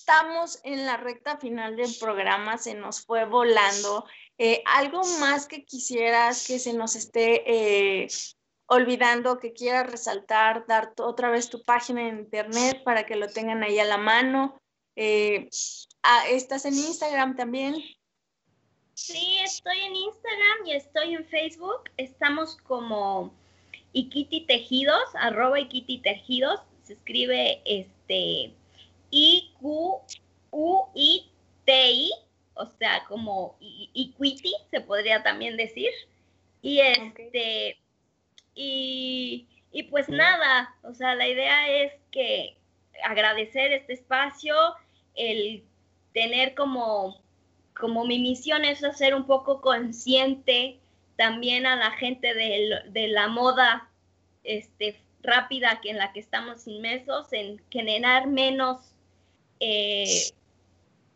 [0.07, 4.05] estamos en la recta final del programa, se nos fue volando.
[4.37, 7.41] Eh, ¿Algo más que quisieras que se nos esté
[8.03, 8.07] eh,
[8.67, 13.63] olvidando, que quieras resaltar, dar otra vez tu página en internet para que lo tengan
[13.63, 14.61] ahí a la mano?
[14.95, 15.49] Eh,
[16.03, 17.73] ah, ¿Estás en Instagram también?
[18.93, 21.89] Sí, estoy en Instagram y estoy en Facebook.
[21.97, 23.33] Estamos como
[23.93, 26.59] Ikiti Tejidos, arroba Ikiti Tejidos.
[26.83, 28.53] Se escribe este
[30.51, 32.11] I-Q-U-I-T-I,
[32.53, 35.89] o sea, como equity, se podría también decir.
[36.61, 37.77] Y este,
[38.53, 42.57] y, y pues nada, o sea, la idea es que
[43.03, 44.55] agradecer este espacio,
[45.15, 45.63] el
[46.13, 47.21] tener como,
[47.77, 50.79] como mi misión es hacer un poco consciente
[51.17, 53.89] también a la gente de, de la moda
[54.43, 58.94] este, rápida que en la que estamos inmersos, en generar menos
[59.59, 60.31] eh,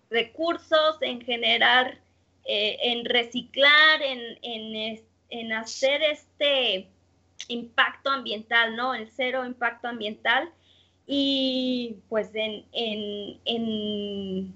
[0.09, 1.99] recursos, en generar,
[2.45, 4.37] eh, en reciclar, en,
[5.29, 6.87] en, hacer este
[7.47, 8.93] impacto ambiental, ¿no?
[8.95, 10.49] El cero impacto ambiental
[11.05, 14.53] y pues en, en, en,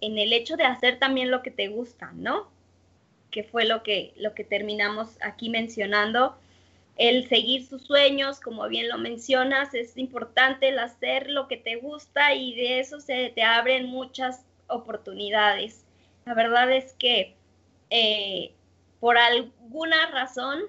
[0.00, 2.48] en, el hecho de hacer también lo que te gusta, ¿no?
[3.30, 6.36] Que fue lo que, lo que terminamos aquí mencionando
[6.96, 11.76] el seguir sus sueños, como bien lo mencionas, es importante el hacer lo que te
[11.76, 15.84] gusta y de eso se te abren muchas oportunidades.
[16.24, 17.34] La verdad es que
[17.90, 18.52] eh,
[19.00, 20.62] por alguna razón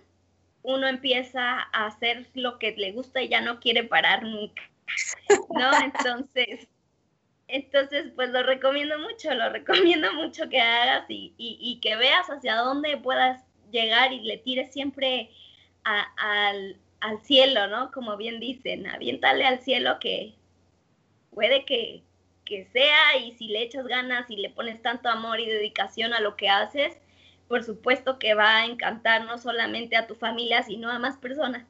[0.64, 4.64] uno empieza a hacer lo que le gusta y ya no quiere parar nunca,
[5.50, 5.70] ¿no?
[5.84, 6.68] Entonces,
[7.48, 12.56] entonces pues lo recomiendo mucho, lo recomiendo mucho que hagas y, y que veas hacia
[12.56, 15.30] dónde puedas llegar y le tires siempre
[15.86, 16.78] al,
[17.24, 17.92] cielo, ¿no?
[17.92, 20.34] Como bien dicen, aviéntale al cielo que
[21.32, 22.02] puede que,
[22.46, 26.20] que sea y si le echas ganas y le pones tanto amor y dedicación a
[26.20, 26.98] lo que haces,
[27.48, 31.68] por supuesto que va a encantar no solamente a tu familia, sino a más personas,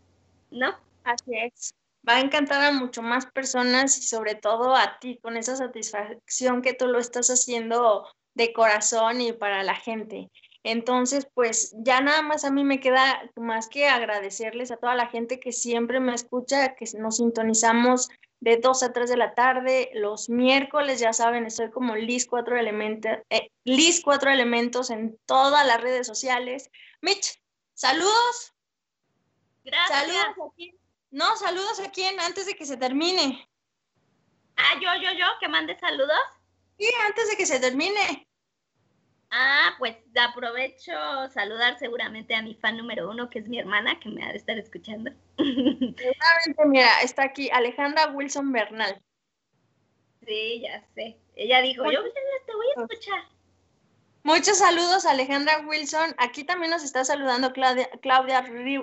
[0.51, 0.73] ¿no?
[1.03, 1.73] Así es.
[2.07, 6.61] Va a encantar a mucho más personas y sobre todo a ti con esa satisfacción
[6.61, 10.29] que tú lo estás haciendo de corazón y para la gente.
[10.67, 15.05] Entonces, pues ya nada más a mí me queda más que agradecerles a toda la
[15.09, 18.09] gente que siempre me escucha, que nos sintonizamos
[18.39, 22.57] de 2 a 3 de la tarde, los miércoles, ya saben, estoy como Liz 4
[22.57, 26.71] elementos, eh, Liz 4 elementos en todas las redes sociales.
[26.99, 27.39] Mitch,
[27.75, 28.55] saludos.
[29.63, 29.99] Gracias.
[29.99, 30.73] Saludos aquí.
[31.11, 33.47] No, saludos a quién antes de que se termine.
[34.57, 36.17] Ah, yo, yo, yo, que mande saludos.
[36.79, 38.24] Sí, antes de que se termine.
[39.31, 40.93] Ah, pues aprovecho
[41.33, 44.37] saludar seguramente a mi fan número uno, que es mi hermana, que me ha de
[44.37, 45.11] estar escuchando.
[45.37, 49.01] Seguramente, mira, está aquí Alejandra Wilson Bernal.
[50.25, 51.17] Sí, ya sé.
[51.35, 53.35] Ella dijo, yo te voy a escuchar.
[54.23, 56.15] Muchos saludos, Alejandra Wilson.
[56.17, 58.41] Aquí también nos está saludando Claudia, Claudia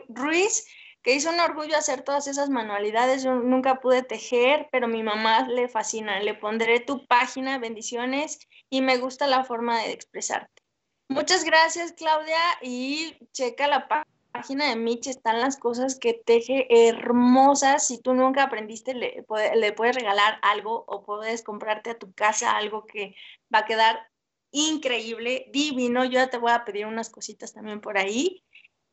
[0.09, 0.69] Ruiz,
[1.03, 3.23] que hizo un orgullo hacer todas esas manualidades.
[3.23, 6.21] Yo nunca pude tejer, pero mi mamá le fascina.
[6.21, 8.39] Le pondré tu página, bendiciones
[8.71, 10.63] y me gusta la forma de expresarte.
[11.09, 13.87] Muchas gracias, Claudia, y checa la
[14.33, 17.87] página de Mitch, están las cosas que teje hermosas.
[17.87, 19.25] Si tú nunca aprendiste, le,
[19.55, 23.15] le puedes regalar algo o puedes comprarte a tu casa algo que
[23.55, 24.09] va a quedar
[24.53, 26.05] increíble, divino.
[26.05, 28.43] Yo ya te voy a pedir unas cositas también por ahí.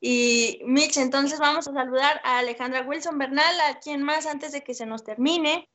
[0.01, 4.63] Y Mitch, entonces vamos a saludar a Alejandra Wilson Bernal, a quien más antes de
[4.63, 5.67] que se nos termine.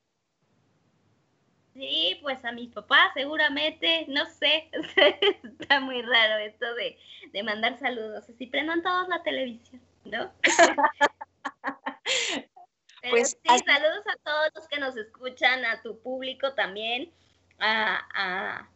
[1.75, 4.70] Sí, pues a mis papás seguramente, no sé,
[5.43, 6.97] está muy raro esto de,
[7.43, 10.33] mandar saludos, así prendan todos la televisión, ¿no?
[13.11, 17.12] pues sí, saludos a todos los que nos escuchan, a tu público también,
[17.59, 18.68] a,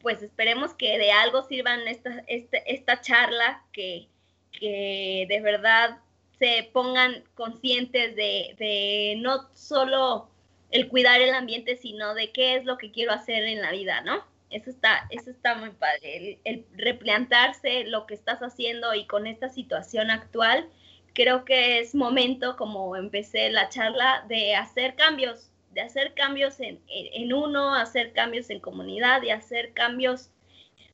[0.00, 4.10] pues esperemos que de algo sirvan esta, esta, esta charla, que,
[4.58, 5.98] que de verdad
[6.38, 10.28] se pongan conscientes de, de no solo
[10.72, 14.00] el cuidar el ambiente, sino de qué es lo que quiero hacer en la vida,
[14.00, 14.24] ¿no?
[14.50, 19.48] Eso está, eso está muy padre, el, replantarse lo que estás haciendo y con esta
[19.48, 20.68] situación actual,
[21.14, 26.80] creo que es momento, como empecé la charla, de hacer cambios, de hacer cambios en,
[26.88, 30.30] en, uno, hacer cambios en comunidad y hacer cambios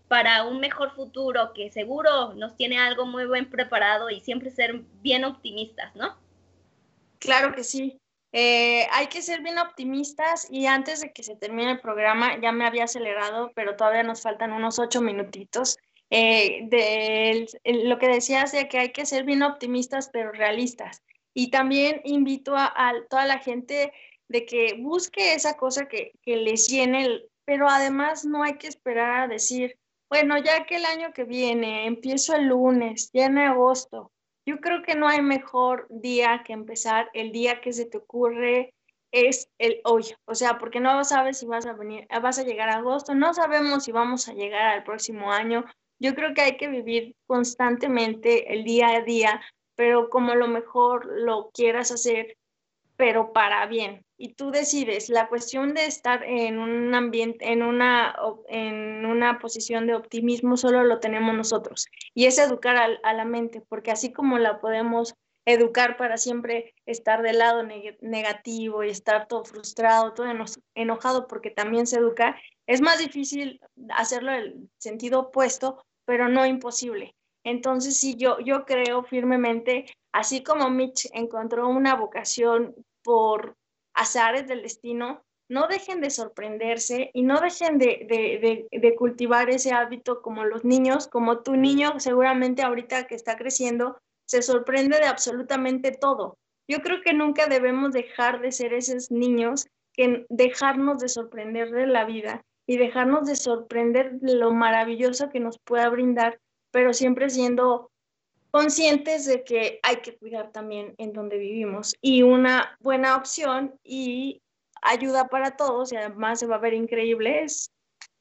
[0.09, 4.80] para un mejor futuro que seguro nos tiene algo muy buen preparado y siempre ser
[5.02, 6.16] bien optimistas, ¿no?
[7.18, 8.00] Claro que sí.
[8.32, 12.52] Eh, hay que ser bien optimistas y antes de que se termine el programa, ya
[12.52, 15.78] me había acelerado, pero todavía nos faltan unos ocho minutitos.
[16.11, 17.46] Eh, de
[17.84, 21.02] lo que decías de que hay que ser bien optimistas, pero realistas.
[21.34, 23.92] Y también invito a, toda la gente
[24.28, 29.20] de que busque esa cosa que, que les llene, pero además no hay que esperar
[29.20, 29.78] a decir,
[30.11, 34.11] bueno, ya que el año que viene empiezo el lunes, ya en agosto,
[34.46, 37.11] yo creo que no hay mejor día que empezar.
[37.12, 38.72] El día que se te ocurre
[39.12, 40.04] es el hoy.
[40.24, 43.34] O sea, porque no sabes si vas a venir, vas a llegar a agosto, no
[43.34, 45.66] sabemos si vamos a llegar al próximo año.
[45.98, 49.40] Yo creo que hay que vivir constantemente el día a día,
[49.74, 52.38] pero como lo mejor lo quieras hacer,
[52.96, 54.02] pero para bien.
[54.20, 58.16] Y tú decides, la cuestión de estar en un ambiente, en una,
[58.48, 61.86] en una posición de optimismo, solo lo tenemos nosotros.
[62.14, 65.14] Y es educar a, la mente, porque así como la podemos
[65.46, 67.62] educar para siempre estar del lado
[68.00, 70.26] negativo y estar todo frustrado, todo
[70.74, 73.60] enojado, porque también se educa, es más difícil
[73.90, 77.14] hacerlo el sentido opuesto, pero no imposible.
[77.44, 83.57] Entonces, sí, yo, yo creo firmemente, así como Mitch encontró una vocación por
[83.99, 90.44] azares del destino, no dejen de sorprenderse y no dejen de, cultivar ese hábito como
[90.44, 96.36] los niños, como tu niño seguramente ahorita que está creciendo, se sorprende de absolutamente todo.
[96.70, 101.86] Yo creo que nunca debemos dejar de ser esos niños que dejarnos de sorprender de
[101.86, 106.38] la vida y dejarnos de sorprender de lo maravilloso que nos pueda brindar,
[106.70, 107.90] pero siempre siendo
[108.51, 114.42] conscientes de que hay que cuidar también en donde vivimos y una buena opción y
[114.82, 117.70] ayuda para todos y además se va a ver increíble es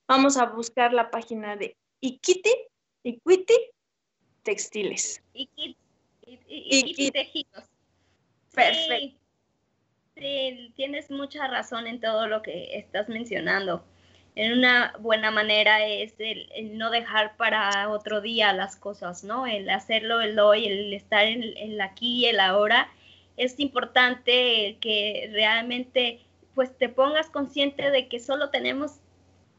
[0.07, 2.53] vamos a buscar la página de Ikiti,
[3.03, 3.55] Equity
[4.43, 5.21] Textiles.
[5.33, 7.65] Ikiti, Tejidos.
[8.53, 9.19] Perfecto.
[10.15, 13.83] sí, tienes mucha razón en todo lo que estás mencionando
[14.37, 19.47] en una buena manera es el, no dejar para otro día las cosas, ¿no?
[19.47, 22.87] El hacerlo el hoy, el estar en, el aquí y el ahora.
[23.35, 26.19] Es importante que realmente
[26.53, 28.99] pues te pongas consciente de que solo tenemos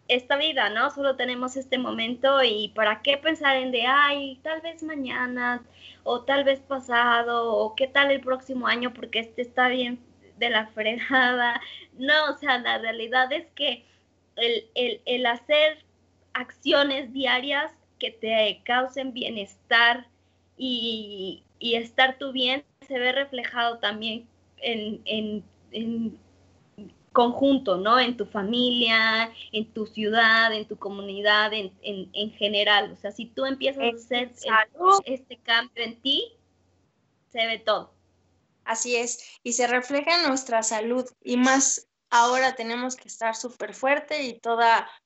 [0.06, 0.92] esta vida, ¿no?
[0.92, 5.60] Solo tenemos este momento y para qué pensar en de, ay, tal vez mañana
[6.04, 9.98] o tal vez pasado o qué tal el próximo año porque este está bien
[10.36, 11.60] de la fregada.
[11.98, 13.84] No, o sea, la realidad es que
[14.38, 15.84] el, hacer
[16.32, 20.08] acciones diarias que te causen bienestar
[20.56, 24.28] y, estar tú bien se ve reflejado también
[24.58, 25.44] en,
[27.12, 27.98] conjunto, ¿no?
[27.98, 32.92] En tu familia, en tu ciudad, en tu comunidad, en, general.
[32.92, 34.32] O sea, si tú empiezas a hacer
[35.04, 36.32] este cambio en ti,
[37.32, 37.92] se ve todo.
[38.64, 43.74] Así es, y se refleja en nuestra salud y más ahora tenemos que estar súper
[43.74, 44.62] fuerte y todo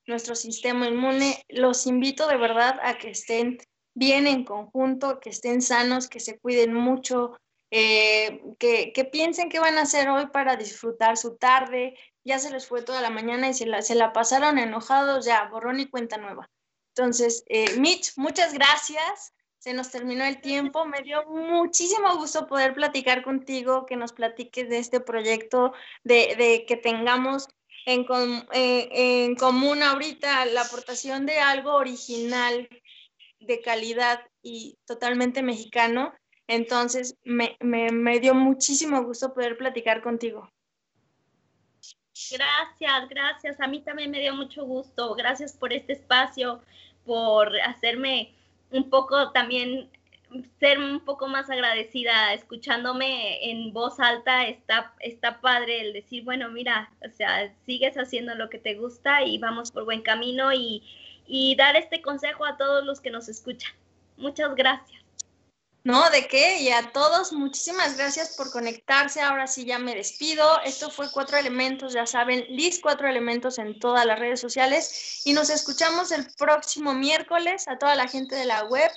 [0.06, 1.44] nuestro sistema inmune.
[1.48, 3.58] Los invito de verdad a que estén
[3.94, 7.36] bien en conjunto, que estén sanos, que se cuiden mucho,
[7.70, 11.94] eh, que, piensen qué van a hacer hoy para disfrutar su tarde.
[12.24, 15.88] Ya se les fue toda la mañana y se la, pasaron enojados, ya, borrón y
[15.88, 16.48] cuenta nueva.
[16.94, 19.32] Entonces, eh, Mitch, muchas gracias
[19.62, 20.84] se nos terminó el tiempo.
[20.86, 26.76] Me dio muchísimo gusto poder platicar contigo, que nos platiques de este proyecto, de, que
[26.76, 27.46] tengamos
[27.86, 28.04] en,
[28.52, 32.68] eh, en, común ahorita la aportación de algo original,
[33.38, 36.12] de calidad y totalmente mexicano.
[36.48, 40.50] Entonces, me, me dio muchísimo gusto poder platicar contigo.
[42.32, 43.60] Gracias, gracias.
[43.60, 45.14] A mí también me dio mucho gusto.
[45.14, 46.60] Gracias por este espacio,
[47.04, 48.34] por hacerme
[48.72, 49.90] un poco también
[50.58, 56.48] ser un poco más agradecida, escuchándome en voz alta, está, está padre el decir, bueno,
[56.50, 60.82] mira, o sea, sigues haciendo lo que te gusta y vamos por buen camino y,
[61.26, 63.72] y dar este consejo a todos los que nos escuchan.
[64.16, 65.01] Muchas gracias.
[65.84, 66.58] No, ¿de qué?
[66.58, 69.20] Y a todos, muchísimas gracias por conectarse.
[69.20, 70.60] Ahora sí ya me despido.
[70.64, 75.22] Esto fue Cuatro Elementos, ya saben, Liz Cuatro Elementos en todas las redes sociales.
[75.24, 78.90] Y nos escuchamos el próximo miércoles a toda la gente de la web,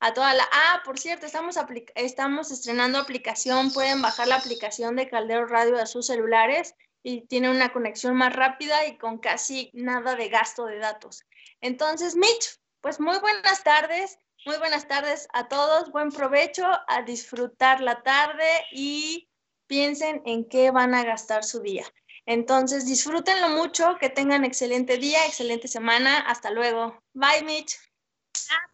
[0.00, 0.48] a toda la...
[0.52, 1.56] Ah, por cierto, estamos,
[1.94, 3.72] estamos estrenando aplicación.
[3.72, 6.74] Pueden bajar la aplicación de Caldero Radio a sus celulares
[7.04, 11.24] y tiene una conexión más rápida y con casi nada de gasto de datos.
[11.60, 14.18] Entonces, Mitch, pues muy buenas tardes.
[14.44, 19.28] Muy buenas tardes a todos, buen provecho, a disfrutar la tarde y
[19.68, 21.84] piensen en qué van a gastar su día.
[22.26, 27.00] Entonces, disfrútenlo mucho, que tengan excelente día, excelente semana, hasta luego.
[27.12, 27.78] Bye, Mitch.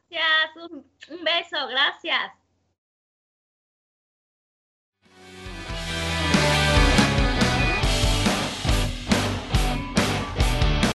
[0.08, 2.32] Gracias, un, beso, gracias.